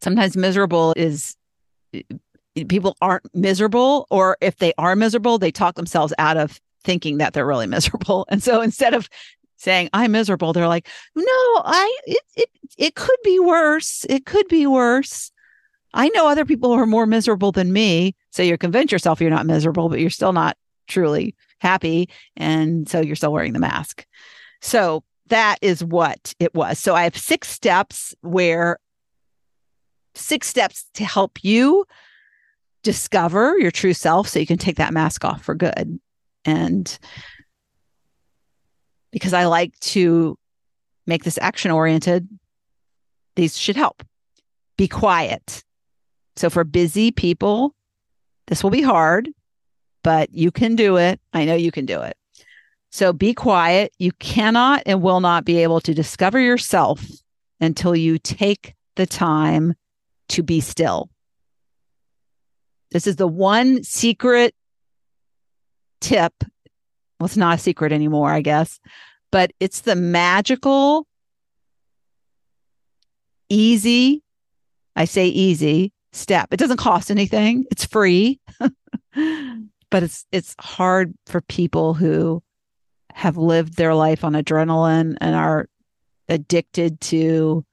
Sometimes 0.00 0.36
miserable 0.36 0.94
is 0.96 1.36
eh, 1.92 2.02
people 2.68 2.96
aren't 3.00 3.24
miserable, 3.34 4.06
or 4.10 4.36
if 4.40 4.56
they 4.56 4.72
are 4.78 4.96
miserable, 4.96 5.38
they 5.38 5.50
talk 5.50 5.74
themselves 5.74 6.12
out 6.18 6.36
of 6.36 6.60
thinking 6.84 7.18
that 7.18 7.32
they're 7.32 7.46
really 7.46 7.66
miserable. 7.66 8.26
And 8.30 8.42
so 8.42 8.60
instead 8.60 8.94
of 8.94 9.08
saying 9.58 9.90
I'm 9.92 10.12
miserable, 10.12 10.52
they're 10.52 10.68
like, 10.68 10.88
no, 11.14 11.24
I 11.24 11.98
it 12.06 12.22
it 12.36 12.48
it 12.78 12.94
could 12.94 13.18
be 13.22 13.38
worse. 13.38 14.06
It 14.08 14.24
could 14.24 14.48
be 14.48 14.66
worse. 14.66 15.30
I 15.94 16.08
know 16.10 16.28
other 16.28 16.44
people 16.44 16.74
who 16.74 16.80
are 16.80 16.86
more 16.86 17.06
miserable 17.06 17.52
than 17.52 17.72
me. 17.72 18.14
So 18.30 18.42
you 18.42 18.56
convince 18.58 18.92
yourself 18.92 19.20
you're 19.20 19.30
not 19.30 19.46
miserable, 19.46 19.88
but 19.88 20.00
you're 20.00 20.10
still 20.10 20.32
not 20.32 20.56
truly 20.86 21.34
happy. 21.60 22.08
And 22.36 22.88
so 22.88 23.00
you're 23.00 23.16
still 23.16 23.32
wearing 23.32 23.52
the 23.52 23.58
mask. 23.58 24.06
So 24.60 25.02
that 25.28 25.56
is 25.60 25.84
what 25.84 26.34
it 26.38 26.54
was. 26.54 26.78
So 26.78 26.94
I 26.94 27.04
have 27.04 27.16
six 27.16 27.48
steps 27.48 28.14
where 28.20 28.78
six 30.14 30.48
steps 30.48 30.86
to 30.94 31.04
help 31.04 31.42
you 31.44 31.84
discover 32.82 33.58
your 33.58 33.70
true 33.70 33.92
self 33.92 34.28
so 34.28 34.38
you 34.38 34.46
can 34.46 34.58
take 34.58 34.76
that 34.76 34.94
mask 34.94 35.24
off 35.24 35.42
for 35.42 35.54
good. 35.54 35.98
And 36.44 36.98
because 39.10 39.32
I 39.32 39.46
like 39.46 39.78
to 39.80 40.38
make 41.06 41.24
this 41.24 41.38
action 41.40 41.70
oriented, 41.70 42.28
these 43.36 43.56
should 43.56 43.76
help. 43.76 44.02
Be 44.76 44.88
quiet. 44.88 45.64
So 46.36 46.50
for 46.50 46.64
busy 46.64 47.10
people, 47.10 47.74
this 48.46 48.62
will 48.62 48.70
be 48.70 48.82
hard, 48.82 49.28
but 50.02 50.32
you 50.32 50.50
can 50.50 50.76
do 50.76 50.96
it. 50.96 51.20
I 51.32 51.44
know 51.44 51.54
you 51.54 51.72
can 51.72 51.86
do 51.86 52.00
it. 52.02 52.16
So 52.90 53.12
be 53.12 53.34
quiet. 53.34 53.92
You 53.98 54.12
cannot 54.12 54.82
and 54.86 55.02
will 55.02 55.20
not 55.20 55.44
be 55.44 55.62
able 55.62 55.80
to 55.82 55.94
discover 55.94 56.40
yourself 56.40 57.04
until 57.60 57.94
you 57.94 58.18
take 58.18 58.74
the 58.96 59.06
time 59.06 59.74
to 60.30 60.42
be 60.42 60.60
still. 60.60 61.10
This 62.90 63.06
is 63.06 63.16
the 63.16 63.28
one 63.28 63.82
secret 63.82 64.54
tip. 66.00 66.32
Well, 67.18 67.26
it's 67.26 67.36
not 67.36 67.58
a 67.58 67.60
secret 67.60 67.92
anymore, 67.92 68.30
I 68.30 68.40
guess, 68.40 68.80
but 69.32 69.52
it's 69.60 69.80
the 69.80 69.96
magical, 69.96 71.06
easy, 73.48 74.22
I 74.94 75.04
say 75.04 75.26
easy 75.26 75.92
step. 76.12 76.52
It 76.52 76.58
doesn't 76.58 76.76
cost 76.76 77.10
anything. 77.10 77.64
It's 77.70 77.84
free. 77.84 78.40
but 79.90 80.02
it's 80.02 80.26
it's 80.32 80.54
hard 80.60 81.14
for 81.26 81.40
people 81.42 81.94
who 81.94 82.42
have 83.12 83.36
lived 83.36 83.76
their 83.76 83.94
life 83.94 84.24
on 84.24 84.34
adrenaline 84.34 85.16
and 85.20 85.34
are 85.34 85.68
addicted 86.28 87.00
to 87.00 87.64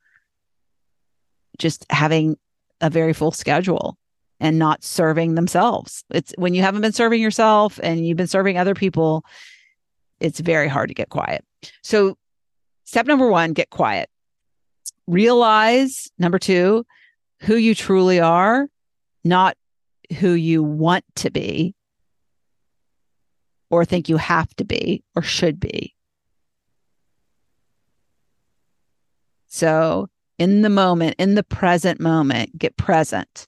just 1.57 1.85
having 1.89 2.37
a 2.81 2.89
very 2.89 3.13
full 3.13 3.31
schedule 3.31 3.97
and 4.39 4.59
not 4.59 4.83
serving 4.83 5.35
themselves. 5.35 6.03
It's 6.09 6.33
when 6.37 6.53
you 6.53 6.61
haven't 6.61 6.81
been 6.81 6.91
serving 6.91 7.21
yourself 7.21 7.79
and 7.81 8.05
you've 8.05 8.17
been 8.17 8.27
serving 8.27 8.57
other 8.57 8.75
people, 8.75 9.23
it's 10.19 10.39
very 10.39 10.67
hard 10.67 10.89
to 10.89 10.95
get 10.95 11.09
quiet. 11.09 11.43
So, 11.83 12.17
step 12.83 13.05
number 13.05 13.29
one, 13.29 13.53
get 13.53 13.69
quiet. 13.69 14.09
Realize, 15.07 16.09
number 16.17 16.39
two, 16.39 16.85
who 17.41 17.55
you 17.55 17.75
truly 17.75 18.19
are, 18.19 18.67
not 19.23 19.57
who 20.19 20.31
you 20.31 20.63
want 20.63 21.03
to 21.15 21.29
be 21.31 21.75
or 23.69 23.85
think 23.85 24.09
you 24.09 24.17
have 24.17 24.53
to 24.55 24.63
be 24.63 25.03
or 25.15 25.21
should 25.21 25.59
be. 25.59 25.95
So, 29.47 30.09
in 30.37 30.61
the 30.61 30.69
moment, 30.69 31.15
in 31.17 31.35
the 31.35 31.43
present 31.43 31.99
moment, 31.99 32.57
get 32.57 32.75
present 32.77 33.47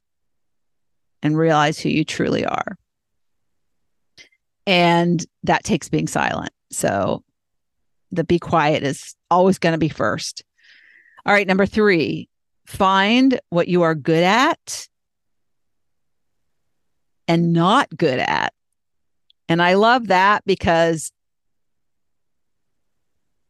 and 1.28 1.38
realize 1.38 1.80
who 1.80 1.90
you 1.90 2.04
truly 2.04 2.46
are. 2.46 2.78
And 4.66 5.24
that 5.44 5.63
takes 5.63 5.90
being 5.90 6.08
silent. 6.08 6.52
So 6.72 7.24
the 8.12 8.24
be 8.24 8.40
quiet 8.40 8.84
is 8.84 9.16
always 9.30 9.60
going 9.60 9.74
to 9.74 9.80
be 9.80 9.90
first. 9.90 10.44
All 11.26 11.34
right, 11.34 11.48
number 11.48 11.66
three, 11.66 12.30
find 12.66 13.40
what 13.50 13.68
you 13.68 13.84
are 13.84 13.96
good 13.96 14.24
at 14.24 14.88
and 17.28 17.54
not 17.54 17.96
good 17.96 18.20
at. 18.20 18.54
And 19.50 19.62
I 19.62 19.76
love 19.76 20.08
that 20.08 20.44
because 20.46 21.12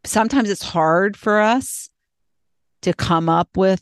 sometimes 0.04 0.50
it's 0.50 0.64
hard 0.64 1.18
for 1.18 1.40
us 1.40 1.90
to 2.82 2.94
come 2.94 3.30
up 3.30 3.50
with 3.56 3.82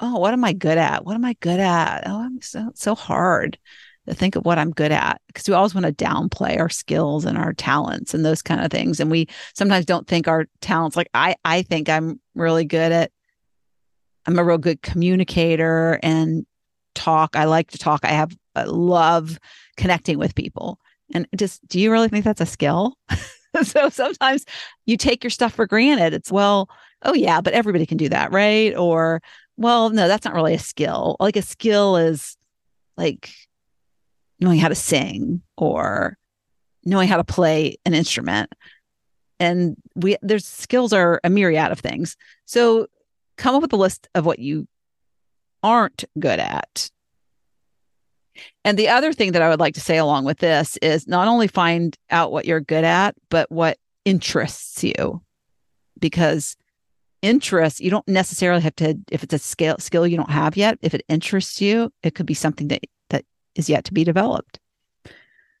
oh, 0.00 0.18
what 0.18 0.32
am 0.32 0.44
I 0.44 0.52
good 0.52 0.78
at? 0.78 1.04
What 1.04 1.14
am 1.14 1.24
I 1.24 1.34
good 1.40 1.60
at? 1.60 2.04
Oh, 2.06 2.20
I'm 2.22 2.40
so 2.40 2.70
so 2.74 2.94
hard 2.94 3.58
to 4.08 4.14
think 4.14 4.34
of 4.34 4.44
what 4.44 4.58
I'm 4.58 4.70
good 4.70 4.92
at 4.92 5.20
because 5.26 5.48
we 5.48 5.54
always 5.54 5.74
want 5.74 5.86
to 5.86 5.92
downplay 5.92 6.58
our 6.58 6.68
skills 6.68 7.24
and 7.24 7.36
our 7.36 7.52
talents 7.52 8.14
and 8.14 8.24
those 8.24 8.42
kind 8.42 8.60
of 8.62 8.70
things. 8.70 8.98
And 8.98 9.10
we 9.10 9.28
sometimes 9.54 9.84
don't 9.84 10.06
think 10.06 10.26
our 10.26 10.46
talents 10.60 10.96
like 10.96 11.08
I 11.14 11.36
I 11.44 11.62
think 11.62 11.88
I'm 11.88 12.20
really 12.34 12.64
good 12.64 12.92
at 12.92 13.12
I'm 14.26 14.38
a 14.38 14.44
real 14.44 14.58
good 14.58 14.82
communicator 14.82 15.98
and 16.02 16.46
talk. 16.94 17.36
I 17.36 17.44
like 17.44 17.70
to 17.72 17.78
talk. 17.78 18.00
I 18.04 18.12
have 18.12 18.36
I 18.54 18.64
love 18.64 19.38
connecting 19.76 20.18
with 20.18 20.34
people. 20.34 20.78
And 21.12 21.26
just 21.36 21.66
do 21.68 21.78
you 21.80 21.90
really 21.92 22.08
think 22.08 22.24
that's 22.24 22.40
a 22.40 22.46
skill? 22.46 22.94
so 23.62 23.88
sometimes 23.88 24.44
you 24.86 24.96
take 24.96 25.24
your 25.24 25.30
stuff 25.30 25.54
for 25.54 25.66
granted. 25.66 26.14
It's 26.14 26.32
well, 26.32 26.68
oh 27.02 27.14
yeah, 27.14 27.40
but 27.40 27.52
everybody 27.52 27.86
can 27.86 27.96
do 27.96 28.08
that, 28.08 28.32
right? 28.32 28.76
Or 28.76 29.20
well, 29.60 29.90
no, 29.90 30.08
that's 30.08 30.24
not 30.24 30.34
really 30.34 30.54
a 30.54 30.58
skill. 30.58 31.16
Like 31.20 31.36
a 31.36 31.42
skill 31.42 31.98
is 31.98 32.38
like 32.96 33.30
knowing 34.40 34.58
how 34.58 34.68
to 34.68 34.74
sing 34.74 35.42
or 35.58 36.16
knowing 36.86 37.08
how 37.08 37.18
to 37.18 37.24
play 37.24 37.76
an 37.84 37.92
instrument. 37.92 38.50
And 39.38 39.76
we 39.94 40.16
there's 40.22 40.46
skills 40.46 40.94
are 40.94 41.20
a 41.22 41.28
myriad 41.28 41.70
of 41.72 41.78
things. 41.78 42.16
So 42.46 42.86
come 43.36 43.54
up 43.54 43.60
with 43.60 43.74
a 43.74 43.76
list 43.76 44.08
of 44.14 44.24
what 44.24 44.38
you 44.38 44.66
aren't 45.62 46.04
good 46.18 46.40
at. 46.40 46.90
And 48.64 48.78
the 48.78 48.88
other 48.88 49.12
thing 49.12 49.32
that 49.32 49.42
I 49.42 49.50
would 49.50 49.60
like 49.60 49.74
to 49.74 49.80
say 49.80 49.98
along 49.98 50.24
with 50.24 50.38
this 50.38 50.78
is 50.80 51.06
not 51.06 51.28
only 51.28 51.48
find 51.48 51.94
out 52.10 52.32
what 52.32 52.46
you're 52.46 52.60
good 52.60 52.84
at, 52.84 53.14
but 53.28 53.52
what 53.52 53.76
interests 54.06 54.82
you. 54.82 55.20
Because 55.98 56.56
interest, 57.22 57.80
you 57.80 57.90
don't 57.90 58.06
necessarily 58.08 58.62
have 58.62 58.76
to, 58.76 58.98
if 59.10 59.22
it's 59.22 59.34
a 59.34 59.38
skill 59.38 59.76
skill 59.78 60.06
you 60.06 60.16
don't 60.16 60.30
have 60.30 60.56
yet, 60.56 60.78
if 60.82 60.94
it 60.94 61.04
interests 61.08 61.60
you, 61.60 61.92
it 62.02 62.14
could 62.14 62.26
be 62.26 62.34
something 62.34 62.68
that 62.68 62.82
that 63.10 63.24
is 63.54 63.68
yet 63.68 63.84
to 63.84 63.94
be 63.94 64.04
developed. 64.04 64.58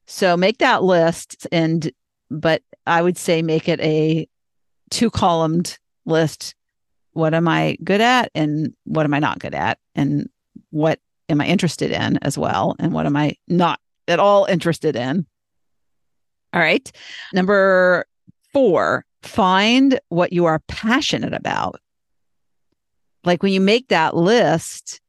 So 0.06 0.36
make 0.36 0.58
that 0.58 0.82
list 0.82 1.46
and 1.52 1.90
but 2.30 2.62
I 2.86 3.02
would 3.02 3.18
say 3.18 3.42
make 3.42 3.68
it 3.68 3.80
a 3.80 4.28
two 4.90 5.10
columned 5.10 5.78
list. 6.06 6.54
What 7.12 7.34
am 7.34 7.48
I 7.48 7.76
good 7.82 8.00
at 8.00 8.30
and 8.34 8.74
what 8.84 9.04
am 9.04 9.14
I 9.14 9.18
not 9.18 9.40
good 9.40 9.54
at? 9.54 9.78
And 9.94 10.28
what 10.70 11.00
am 11.28 11.40
I 11.40 11.46
interested 11.46 11.90
in 11.90 12.18
as 12.18 12.38
well? 12.38 12.76
And 12.78 12.92
what 12.92 13.06
am 13.06 13.16
I 13.16 13.36
not 13.48 13.80
at 14.08 14.20
all 14.20 14.44
interested 14.44 14.96
in? 14.96 15.26
All 16.52 16.60
right. 16.60 16.90
Number 17.32 18.06
four, 18.52 19.04
find 19.22 20.00
what 20.08 20.32
you 20.32 20.46
are 20.46 20.60
passionate 20.68 21.34
about. 21.34 21.80
Like 23.24 23.42
when 23.42 23.52
you 23.52 23.60
make 23.60 23.88
that 23.88 24.16
list, 24.16 25.00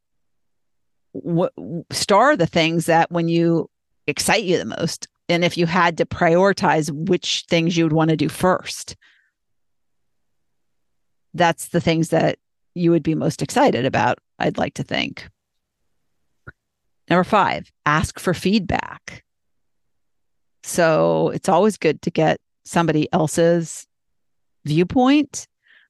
what 1.13 1.53
star 1.91 2.35
the 2.35 2.47
things 2.47 2.85
that 2.85 3.11
when 3.11 3.27
you 3.27 3.69
excite 4.07 4.43
you 4.43 4.57
the 4.57 4.65
most. 4.65 5.07
And 5.29 5.45
if 5.45 5.57
you 5.57 5.65
had 5.65 5.97
to 5.97 6.05
prioritize 6.05 6.91
which 6.91 7.45
things 7.49 7.77
you 7.77 7.85
would 7.85 7.93
want 7.93 8.09
to 8.09 8.17
do 8.17 8.27
first, 8.27 8.95
that's 11.33 11.69
the 11.69 11.79
things 11.79 12.09
that 12.09 12.37
you 12.75 12.91
would 12.91 13.03
be 13.03 13.15
most 13.15 13.41
excited 13.41 13.85
about, 13.85 14.19
I'd 14.39 14.57
like 14.57 14.73
to 14.75 14.83
think. 14.83 15.29
Number 17.09 17.23
five, 17.23 17.71
ask 17.85 18.19
for 18.19 18.33
feedback. 18.33 19.23
So 20.63 21.29
it's 21.29 21.49
always 21.49 21.77
good 21.77 22.01
to 22.03 22.11
get 22.11 22.39
somebody 22.65 23.11
else's 23.11 23.87
viewpoint. 24.65 25.47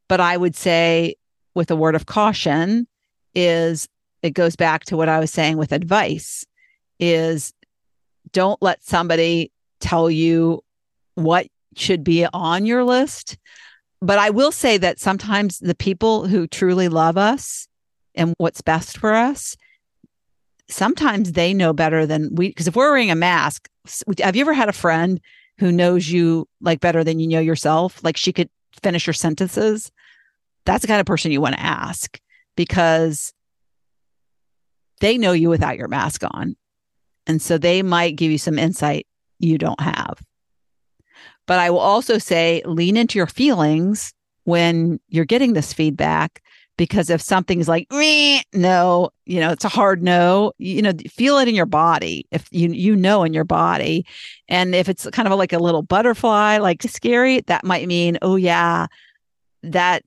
But 0.08 0.20
I 0.20 0.38
would 0.38 0.56
say, 0.56 1.16
with 1.54 1.72
a 1.72 1.76
word 1.76 1.96
of 1.96 2.06
caution, 2.06 2.88
is 3.34 3.88
it 4.22 4.32
goes 4.32 4.56
back 4.56 4.86
to 4.86 4.98
what 4.98 5.10
I 5.10 5.20
was 5.20 5.32
saying 5.32 5.58
with 5.58 5.72
advice 5.72 6.46
is 7.00 7.54
don't 8.32 8.62
let 8.62 8.84
somebody 8.84 9.52
tell 9.80 10.10
you 10.10 10.64
what 11.16 11.48
should 11.76 12.04
be 12.04 12.26
on 12.34 12.66
your 12.66 12.84
list. 12.84 13.38
But 14.02 14.20
I 14.20 14.30
will 14.30 14.52
say 14.52 14.78
that 14.78 15.00
sometimes 15.00 15.60
the 15.60 15.76
people 15.76 16.28
who 16.28 16.48
truly 16.48 16.88
love 16.90 17.18
us 17.18 17.68
and 18.16 18.34
what's 18.38 18.62
best 18.62 18.98
for 18.98 19.14
us, 19.14 19.56
sometimes 20.68 21.34
they 21.34 21.54
know 21.54 21.74
better 21.74 22.06
than 22.06 22.34
we. 22.36 22.50
Because 22.50 22.68
if 22.68 22.76
we're 22.76 22.92
wearing 22.92 23.12
a 23.12 23.16
mask, 23.16 23.70
have 24.20 24.36
you 24.36 24.42
ever 24.42 24.54
had 24.54 24.70
a 24.70 24.74
friend 24.74 25.20
who 25.58 25.72
knows 25.72 26.10
you 26.10 26.48
like 26.62 26.80
better 26.80 27.04
than 27.04 27.20
you 27.20 27.28
know 27.28 27.40
yourself? 27.40 28.04
Like 28.04 28.18
she 28.18 28.34
could 28.34 28.50
finish 28.84 29.08
your 29.08 29.14
sentences. 29.14 29.92
That's 30.66 30.82
the 30.82 30.88
kind 30.88 31.00
of 31.00 31.06
person 31.06 31.32
you 31.32 31.42
want 31.42 31.56
to 31.56 31.62
ask 31.62 32.20
because 32.56 33.34
they 35.00 35.18
know 35.18 35.32
you 35.32 35.50
without 35.50 35.78
your 35.78 35.88
mask 35.88 36.24
on. 36.32 36.56
And 37.28 37.42
so 37.42 37.58
they 37.58 37.82
might 37.82 38.16
give 38.16 38.32
you 38.32 38.38
some 38.38 38.60
insight 38.60 39.08
you 39.40 39.58
don't 39.58 39.80
have. 39.82 40.22
But 41.48 41.60
I 41.60 41.70
will 41.70 41.80
also 41.80 42.18
say 42.18 42.62
lean 42.66 42.98
into 42.98 43.18
your 43.18 43.28
feelings 43.28 44.14
when 44.44 45.00
you're 45.10 45.26
getting 45.26 45.54
this 45.54 45.74
feedback 45.74 46.42
because 46.82 47.12
if 47.12 47.22
something's 47.22 47.68
like 47.68 47.86
no 47.92 49.12
you 49.28 49.40
know 49.40 49.52
it's 49.52 49.64
a 49.64 49.70
hard 49.70 50.02
no 50.02 50.52
you 50.58 50.82
know 50.82 50.92
feel 51.12 51.38
it 51.38 51.48
in 51.48 51.54
your 51.54 51.68
body 51.68 52.26
if 52.32 52.48
you 52.50 52.70
you 52.70 52.96
know 52.96 53.24
in 53.24 53.36
your 53.36 53.44
body. 53.44 54.04
And 54.50 54.74
if 54.74 54.90
it's 54.90 55.08
kind 55.12 55.28
of 55.28 55.38
like 55.38 55.54
a 55.54 55.60
little 55.60 55.84
butterfly 55.84 56.58
like 56.58 56.82
scary 56.82 57.42
that 57.42 57.64
might 57.64 57.88
mean 57.88 58.18
oh 58.24 58.36
yeah 58.36 58.88
that 59.62 60.02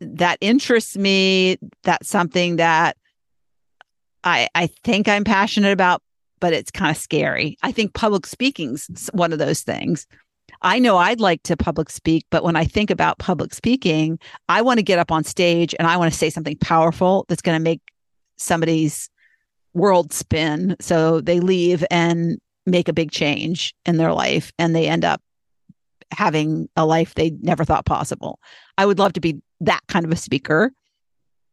that 0.00 0.38
interests 0.40 0.96
me 0.96 1.58
that's 1.82 2.08
something 2.08 2.56
that 2.56 2.96
i 4.24 4.48
i 4.54 4.68
think 4.68 5.06
i'm 5.06 5.24
passionate 5.24 5.72
about 5.72 6.00
but 6.40 6.52
it's 6.52 6.70
kind 6.70 6.90
of 6.90 6.96
scary. 6.96 7.58
I 7.64 7.72
think 7.72 7.94
public 7.94 8.24
speaking's 8.24 9.10
one 9.12 9.32
of 9.32 9.38
those 9.40 9.62
things 9.62 10.06
I 10.62 10.78
know 10.78 10.96
I'd 10.96 11.20
like 11.20 11.42
to 11.44 11.56
public 11.56 11.90
speak, 11.90 12.26
but 12.30 12.44
when 12.44 12.56
I 12.56 12.64
think 12.64 12.90
about 12.90 13.18
public 13.18 13.54
speaking, 13.54 14.18
I 14.48 14.62
want 14.62 14.78
to 14.78 14.82
get 14.82 14.98
up 14.98 15.12
on 15.12 15.24
stage 15.24 15.74
and 15.78 15.86
I 15.86 15.96
want 15.96 16.12
to 16.12 16.18
say 16.18 16.30
something 16.30 16.56
powerful 16.58 17.24
that's 17.28 17.42
going 17.42 17.56
to 17.56 17.62
make 17.62 17.80
somebody's 18.36 19.08
world 19.74 20.12
spin. 20.12 20.76
So 20.80 21.20
they 21.20 21.40
leave 21.40 21.84
and 21.90 22.38
make 22.66 22.88
a 22.88 22.92
big 22.92 23.10
change 23.10 23.74
in 23.86 23.96
their 23.96 24.12
life 24.12 24.52
and 24.58 24.74
they 24.74 24.88
end 24.88 25.04
up 25.04 25.22
having 26.10 26.68
a 26.76 26.86
life 26.86 27.14
they 27.14 27.30
never 27.40 27.64
thought 27.64 27.86
possible. 27.86 28.38
I 28.76 28.86
would 28.86 28.98
love 28.98 29.12
to 29.14 29.20
be 29.20 29.40
that 29.60 29.80
kind 29.88 30.04
of 30.04 30.12
a 30.12 30.16
speaker. 30.16 30.72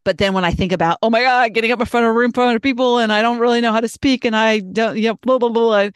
But 0.04 0.20
then 0.20 0.34
when 0.34 0.46
I 0.46 0.52
think 0.52 0.72
about, 0.72 1.00
oh 1.02 1.10
my 1.10 1.22
God, 1.22 1.54
getting 1.54 1.72
up 1.72 1.80
in 1.80 1.86
front 1.88 2.06
of 2.06 2.12
a 2.12 2.14
room 2.14 2.32
full 2.32 2.48
of 2.48 2.62
people 2.62 3.00
and 3.00 3.12
I 3.12 3.24
don't 3.24 3.40
really 3.40 3.60
know 3.60 3.72
how 3.72 3.82
to 3.82 3.88
speak 3.88 4.24
and 4.24 4.36
I 4.36 4.60
don't, 4.60 4.98
you 4.98 5.10
know, 5.10 5.16
blah, 5.16 5.40
blah, 5.40 5.50
blah, 5.50 5.90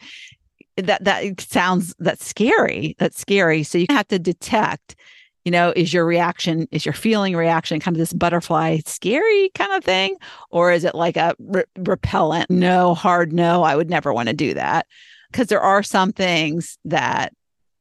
that 0.82 1.04
that 1.04 1.40
sounds 1.40 1.94
that's 1.98 2.24
scary. 2.24 2.94
That's 2.98 3.18
scary. 3.18 3.62
So 3.62 3.78
you 3.78 3.86
have 3.90 4.08
to 4.08 4.18
detect 4.18 4.96
you 5.44 5.50
know 5.50 5.72
is 5.74 5.92
your 5.92 6.04
reaction 6.04 6.68
is 6.70 6.84
your 6.84 6.92
feeling 6.92 7.34
reaction 7.34 7.80
kind 7.80 7.96
of 7.96 7.98
this 7.98 8.12
butterfly 8.12 8.78
scary 8.86 9.50
kind 9.54 9.72
of 9.72 9.84
thing? 9.84 10.16
Or 10.50 10.72
is 10.72 10.84
it 10.84 10.94
like 10.94 11.16
a 11.16 11.34
re- 11.38 11.64
repellent 11.78 12.50
no 12.50 12.94
hard 12.94 13.32
no 13.32 13.62
i 13.62 13.74
would 13.76 13.90
never 13.90 14.12
want 14.12 14.28
to 14.28 14.34
do 14.34 14.54
that. 14.54 14.86
Because 15.30 15.46
there 15.46 15.60
are 15.60 15.82
some 15.82 16.12
things 16.12 16.78
that 16.84 17.32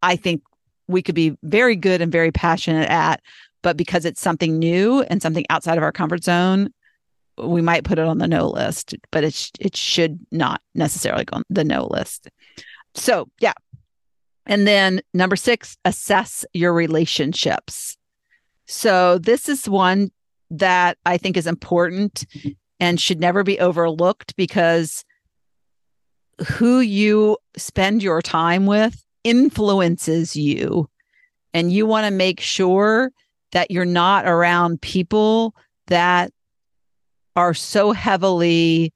i 0.04 0.16
think 0.16 0.42
we 0.88 1.02
could 1.02 1.16
be 1.16 1.38
very 1.44 1.76
good 1.76 2.02
and 2.02 2.12
very 2.12 2.32
passionate 2.32 2.90
at 2.90 3.22
but 3.62 3.76
because 3.76 4.06
it's 4.06 4.22
something 4.22 4.58
new 4.58 5.02
and 5.04 5.22
something 5.22 5.46
outside 5.50 5.78
of 5.78 5.84
our 5.84 5.92
comfort 5.92 6.24
zone 6.24 6.70
we 7.38 7.62
might 7.62 7.84
put 7.84 8.00
it 8.00 8.06
on 8.06 8.18
the 8.18 8.28
no 8.28 8.48
list 8.48 8.96
but 9.12 9.24
it 9.24 9.52
it 9.60 9.76
should 9.76 10.20
not 10.32 10.62
necessarily 10.76 11.26
go 11.26 11.38
on 11.38 11.44
the 11.50 11.64
no 11.64 11.88
list 11.88 12.30
so, 13.00 13.30
yeah. 13.40 13.54
And 14.46 14.68
then 14.68 15.02
number 15.14 15.36
six, 15.36 15.78
assess 15.86 16.46
your 16.54 16.74
relationships. 16.74 17.98
So, 18.68 19.18
this 19.18 19.50
is 19.50 19.70
one 19.70 20.12
that 20.52 20.98
I 21.06 21.18
think 21.18 21.38
is 21.38 21.48
important 21.48 22.26
and 22.80 23.00
should 23.00 23.20
never 23.20 23.44
be 23.44 23.60
overlooked 23.60 24.36
because 24.36 25.04
who 26.48 26.80
you 26.80 27.38
spend 27.58 28.02
your 28.02 28.22
time 28.22 28.66
with 28.66 29.04
influences 29.24 30.36
you. 30.36 30.90
And 31.54 31.72
you 31.72 31.86
want 31.86 32.06
to 32.06 32.12
make 32.12 32.40
sure 32.40 33.12
that 33.52 33.72
you're 33.72 33.86
not 33.86 34.28
around 34.28 34.82
people 34.82 35.56
that 35.88 36.32
are 37.36 37.54
so 37.54 37.92
heavily 37.92 38.94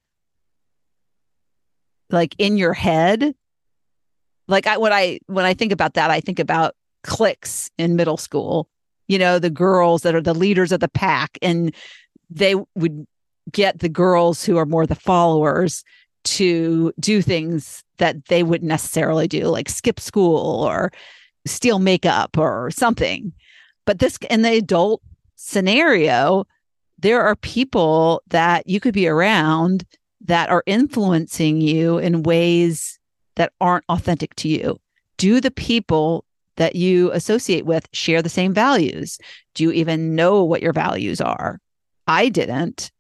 like 2.09 2.35
in 2.37 2.57
your 2.57 2.73
head 2.73 3.33
like 4.53 4.67
I 4.67 4.77
when 4.77 4.93
I 4.93 5.19
when 5.25 5.45
I 5.45 5.53
think 5.53 5.71
about 5.71 5.95
that, 5.95 6.11
I 6.11 6.21
think 6.21 6.39
about 6.39 6.75
cliques 7.03 7.69
in 7.77 7.95
middle 7.95 8.17
school. 8.17 8.69
You 9.07 9.19
know, 9.19 9.37
the 9.37 9.49
girls 9.49 10.03
that 10.03 10.15
are 10.15 10.21
the 10.21 10.33
leaders 10.33 10.71
of 10.71 10.79
the 10.79 10.87
pack, 10.87 11.37
and 11.41 11.75
they 12.29 12.55
would 12.75 13.05
get 13.51 13.79
the 13.79 13.89
girls 13.89 14.45
who 14.45 14.57
are 14.57 14.65
more 14.65 14.87
the 14.87 14.95
followers 14.95 15.83
to 16.23 16.93
do 16.99 17.21
things 17.21 17.83
that 17.97 18.25
they 18.25 18.43
wouldn't 18.43 18.69
necessarily 18.69 19.27
do, 19.27 19.47
like 19.47 19.67
skip 19.67 19.99
school 19.99 20.63
or 20.63 20.91
steal 21.45 21.79
makeup 21.79 22.37
or 22.37 22.71
something. 22.71 23.33
But 23.85 23.99
this 23.99 24.17
in 24.29 24.43
the 24.43 24.57
adult 24.57 25.01
scenario, 25.35 26.45
there 26.97 27.21
are 27.21 27.35
people 27.35 28.21
that 28.27 28.69
you 28.69 28.79
could 28.79 28.93
be 28.93 29.07
around 29.07 29.83
that 30.21 30.49
are 30.49 30.63
influencing 30.65 31.59
you 31.59 31.97
in 31.97 32.23
ways 32.23 32.99
that 33.35 33.53
aren't 33.59 33.85
authentic 33.89 34.35
to 34.35 34.47
you? 34.47 34.79
Do 35.17 35.39
the 35.41 35.51
people 35.51 36.25
that 36.57 36.75
you 36.75 37.11
associate 37.11 37.65
with 37.65 37.87
share 37.93 38.21
the 38.21 38.29
same 38.29 38.53
values? 38.53 39.17
Do 39.55 39.63
you 39.63 39.71
even 39.71 40.15
know 40.15 40.43
what 40.43 40.61
your 40.61 40.73
values 40.73 41.21
are? 41.21 41.59
I 42.07 42.29
didn't. 42.29 42.91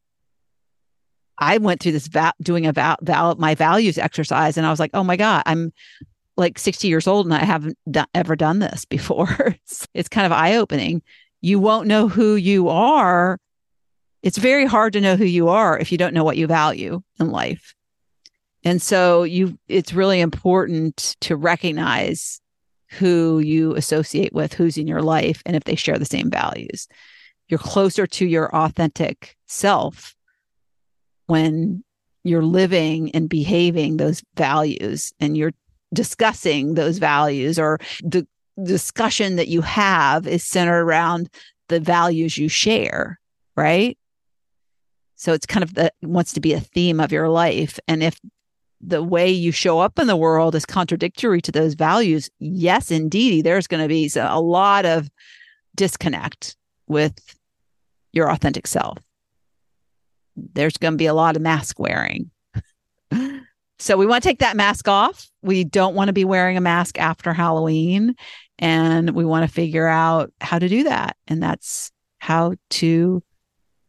I 1.37 1.57
went 1.57 1.81
through 1.81 1.93
this 1.93 2.07
va- 2.07 2.33
doing 2.41 2.65
a 2.65 2.73
val-, 2.73 3.35
my 3.37 3.55
values 3.55 3.97
exercise, 3.97 4.57
and 4.57 4.65
I 4.65 4.69
was 4.69 4.79
like, 4.79 4.91
oh 4.93 5.03
my 5.03 5.17
god, 5.17 5.43
I'm 5.45 5.73
like 6.37 6.57
60 6.57 6.87
years 6.87 7.07
old 7.07 7.25
and 7.25 7.33
I 7.33 7.43
haven't 7.43 7.77
ever 8.13 8.35
done 8.35 8.59
this 8.59 8.85
before. 8.89 9.29
it's, 9.39 9.87
it's 9.93 10.09
kind 10.09 10.25
of 10.25 10.31
eye 10.31 10.55
opening. 10.55 11.01
You 11.41 11.59
won't 11.59 11.87
know 11.87 12.07
who 12.07 12.35
you 12.35 12.69
are. 12.69 13.39
It's 14.21 14.37
very 14.37 14.65
hard 14.65 14.93
to 14.93 15.01
know 15.01 15.17
who 15.17 15.25
you 15.25 15.49
are 15.49 15.77
if 15.77 15.91
you 15.91 15.97
don't 15.97 16.13
know 16.13 16.23
what 16.23 16.37
you 16.37 16.47
value 16.47 17.01
in 17.19 17.29
life. 17.29 17.75
And 18.63 18.81
so 18.81 19.23
you 19.23 19.57
it's 19.67 19.93
really 19.93 20.21
important 20.21 21.15
to 21.21 21.35
recognize 21.35 22.39
who 22.91 23.39
you 23.39 23.75
associate 23.75 24.33
with, 24.33 24.53
who's 24.53 24.77
in 24.77 24.87
your 24.87 25.01
life, 25.01 25.41
and 25.45 25.55
if 25.55 25.63
they 25.63 25.75
share 25.75 25.97
the 25.97 26.05
same 26.05 26.29
values. 26.29 26.87
You're 27.49 27.59
closer 27.59 28.07
to 28.07 28.25
your 28.25 28.55
authentic 28.55 29.35
self 29.47 30.15
when 31.25 31.83
you're 32.23 32.43
living 32.43 33.11
and 33.11 33.27
behaving 33.27 33.97
those 33.97 34.23
values 34.35 35.13
and 35.19 35.35
you're 35.35 35.53
discussing 35.93 36.73
those 36.73 36.97
values 36.97 37.59
or 37.59 37.79
the 38.01 38.25
discussion 38.63 39.35
that 39.35 39.47
you 39.47 39.61
have 39.61 40.27
is 40.27 40.43
centered 40.43 40.81
around 40.81 41.29
the 41.67 41.79
values 41.79 42.37
you 42.37 42.47
share, 42.47 43.19
right? 43.55 43.97
So 45.15 45.33
it's 45.33 45.45
kind 45.45 45.63
of 45.63 45.73
the 45.73 45.91
wants 46.01 46.33
to 46.33 46.41
be 46.41 46.53
a 46.53 46.59
theme 46.59 46.99
of 46.99 47.11
your 47.11 47.29
life. 47.29 47.79
And 47.87 48.03
if 48.03 48.19
the 48.85 49.03
way 49.03 49.29
you 49.29 49.51
show 49.51 49.79
up 49.79 49.97
in 49.97 50.07
the 50.07 50.15
world 50.15 50.55
is 50.55 50.65
contradictory 50.65 51.41
to 51.41 51.51
those 51.51 51.73
values, 51.73 52.29
yes, 52.39 52.91
indeed, 52.91 53.45
there's 53.45 53.67
going 53.67 53.83
to 53.83 53.87
be 53.87 54.09
a 54.15 54.39
lot 54.39 54.85
of 54.85 55.09
disconnect 55.75 56.55
with 56.87 57.17
your 58.11 58.29
authentic 58.31 58.67
self. 58.67 58.97
There's 60.35 60.77
going 60.77 60.93
to 60.93 60.97
be 60.97 61.05
a 61.05 61.13
lot 61.13 61.35
of 61.35 61.41
mask 61.41 61.79
wearing. 61.79 62.31
so 63.79 63.97
we 63.97 64.05
want 64.05 64.23
to 64.23 64.29
take 64.29 64.39
that 64.39 64.57
mask 64.57 64.87
off. 64.87 65.29
We 65.41 65.63
don't 65.63 65.95
want 65.95 66.09
to 66.09 66.13
be 66.13 66.25
wearing 66.25 66.57
a 66.57 66.61
mask 66.61 66.99
after 66.99 67.33
Halloween. 67.33 68.15
And 68.59 69.11
we 69.11 69.25
want 69.25 69.47
to 69.47 69.53
figure 69.53 69.87
out 69.87 70.31
how 70.41 70.59
to 70.59 70.67
do 70.67 70.83
that. 70.83 71.15
And 71.27 71.41
that's 71.41 71.91
how 72.19 72.55
to 72.71 73.23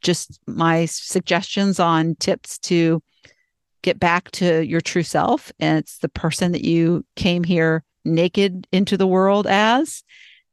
just 0.02 0.38
my 0.46 0.84
suggestions 0.84 1.80
on 1.80 2.14
tips 2.16 2.58
to 2.58 3.02
get 3.84 4.00
back 4.00 4.30
to 4.32 4.64
your 4.64 4.80
true 4.80 5.02
self. 5.02 5.52
And 5.60 5.78
it's 5.78 5.98
the 5.98 6.08
person 6.08 6.52
that 6.52 6.64
you 6.64 7.04
came 7.14 7.44
here 7.44 7.84
naked 8.04 8.66
into 8.72 8.96
the 8.96 9.06
world 9.06 9.46
as 9.46 10.02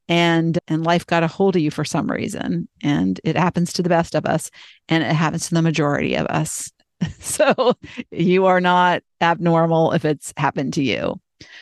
and 0.08 0.60
and 0.68 0.84
life 0.84 1.06
got 1.06 1.24
a 1.24 1.28
hold 1.28 1.56
of 1.56 1.62
you 1.62 1.72
for 1.72 1.86
some 1.86 2.10
reason 2.10 2.68
and 2.82 3.20
it 3.24 3.36
happens 3.36 3.74
to 3.74 3.82
the 3.82 3.90
best 3.90 4.16
of 4.16 4.26
us 4.26 4.50
and 4.88 5.04
it 5.04 5.14
happens 5.14 5.48
to 5.48 5.56
the 5.56 5.62
majority 5.62 6.16
of 6.16 6.28
us. 6.28 6.72
So 7.20 7.74
you 8.12 8.46
are 8.46 8.62
not 8.62 9.02
abnormal 9.22 9.94
if 9.94 10.06
it's 10.06 10.34
happened 10.38 10.76
to 10.76 10.84
you. 10.84 11.20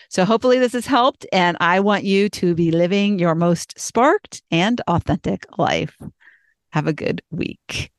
So 0.09 0.26
hopefully 0.26 0.59
this 0.59 0.74
has 0.74 0.86
helped 0.86 1.26
and 1.32 1.55
i 1.61 1.80
want 1.80 2.03
you 2.03 2.28
to 2.30 2.53
be 2.53 2.72
living 2.72 3.20
your 3.20 3.36
most 3.36 3.80
sparked 3.80 4.41
and 4.51 4.82
authentic 4.88 5.45
life. 5.57 5.95
Have 6.72 6.88
a 6.88 6.93
good 6.93 7.22
week 7.32 7.91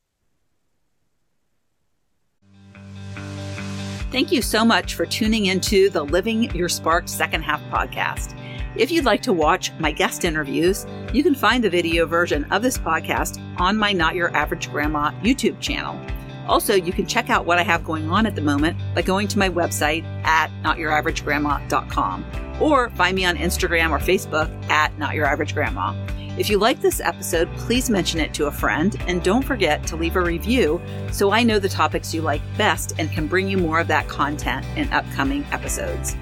Thank 4.10 4.32
you 4.32 4.42
so 4.42 4.64
much 4.64 4.94
for 4.94 5.06
tuning 5.06 5.46
into 5.46 5.88
the 5.88 6.04
Living 6.04 6.52
Your 6.54 6.68
Sparked 6.68 7.08
Second 7.08 7.42
Half 7.42 7.62
podcast. 7.70 8.36
If 8.74 8.90
you'd 8.90 9.04
like 9.04 9.22
to 9.22 9.32
watch 9.32 9.72
my 9.78 9.92
guest 9.92 10.24
interviews, 10.24 10.84
you 11.12 11.22
can 11.22 11.34
find 11.34 11.62
the 11.62 11.70
video 11.70 12.06
version 12.06 12.44
of 12.50 12.60
this 12.60 12.76
podcast 12.76 13.40
on 13.60 13.76
my 13.76 13.92
Not 13.92 14.16
Your 14.16 14.34
Average 14.36 14.68
Grandma 14.68 15.12
YouTube 15.22 15.60
channel. 15.60 16.00
Also, 16.48 16.74
you 16.74 16.92
can 16.92 17.06
check 17.06 17.30
out 17.30 17.46
what 17.46 17.58
I 17.58 17.62
have 17.62 17.84
going 17.84 18.10
on 18.10 18.26
at 18.26 18.34
the 18.34 18.40
moment 18.40 18.76
by 18.96 19.02
going 19.02 19.28
to 19.28 19.38
my 19.38 19.48
website 19.48 20.04
at 20.24 20.50
notyouraveragegrandma.com 20.64 22.58
or 22.60 22.90
find 22.90 23.14
me 23.14 23.24
on 23.24 23.36
Instagram 23.36 23.90
or 23.90 23.98
Facebook 23.98 24.50
at 24.70 24.96
Not 24.98 25.14
Your 25.14 25.26
Average 25.26 25.54
Grandma. 25.54 25.94
If 26.38 26.48
you 26.48 26.58
like 26.58 26.80
this 26.80 27.00
episode, 27.00 27.52
please 27.56 27.90
mention 27.90 28.20
it 28.20 28.32
to 28.34 28.46
a 28.46 28.52
friend 28.52 28.96
and 29.08 29.22
don't 29.22 29.44
forget 29.44 29.86
to 29.88 29.96
leave 29.96 30.16
a 30.16 30.20
review 30.22 30.80
so 31.10 31.32
I 31.32 31.42
know 31.42 31.58
the 31.58 31.68
topics 31.68 32.14
you 32.14 32.22
like 32.22 32.40
best 32.56 32.94
and 32.98 33.10
can 33.10 33.26
bring 33.26 33.48
you 33.48 33.58
more 33.58 33.80
of 33.80 33.88
that 33.88 34.08
content 34.08 34.64
in 34.76 34.90
upcoming 34.92 35.44
episodes. 35.50 36.16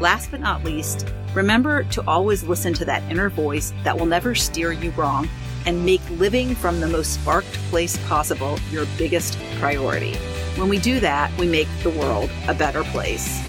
Last 0.00 0.30
but 0.32 0.40
not 0.40 0.64
least, 0.64 1.08
remember 1.32 1.84
to 1.84 2.04
always 2.08 2.42
listen 2.42 2.74
to 2.74 2.84
that 2.86 3.08
inner 3.10 3.30
voice 3.30 3.72
that 3.84 3.96
will 3.96 4.06
never 4.06 4.34
steer 4.34 4.72
you 4.72 4.90
wrong 4.90 5.28
and 5.64 5.86
make 5.86 6.02
living 6.10 6.56
from 6.56 6.80
the 6.80 6.88
most 6.88 7.14
sparked 7.14 7.52
place 7.70 7.96
possible 8.08 8.58
your 8.72 8.86
biggest 8.98 9.38
priority. 9.58 10.16
When 10.56 10.68
we 10.68 10.80
do 10.80 10.98
that, 11.00 11.34
we 11.38 11.46
make 11.46 11.68
the 11.84 11.90
world 11.90 12.30
a 12.48 12.54
better 12.54 12.82
place. 12.84 13.48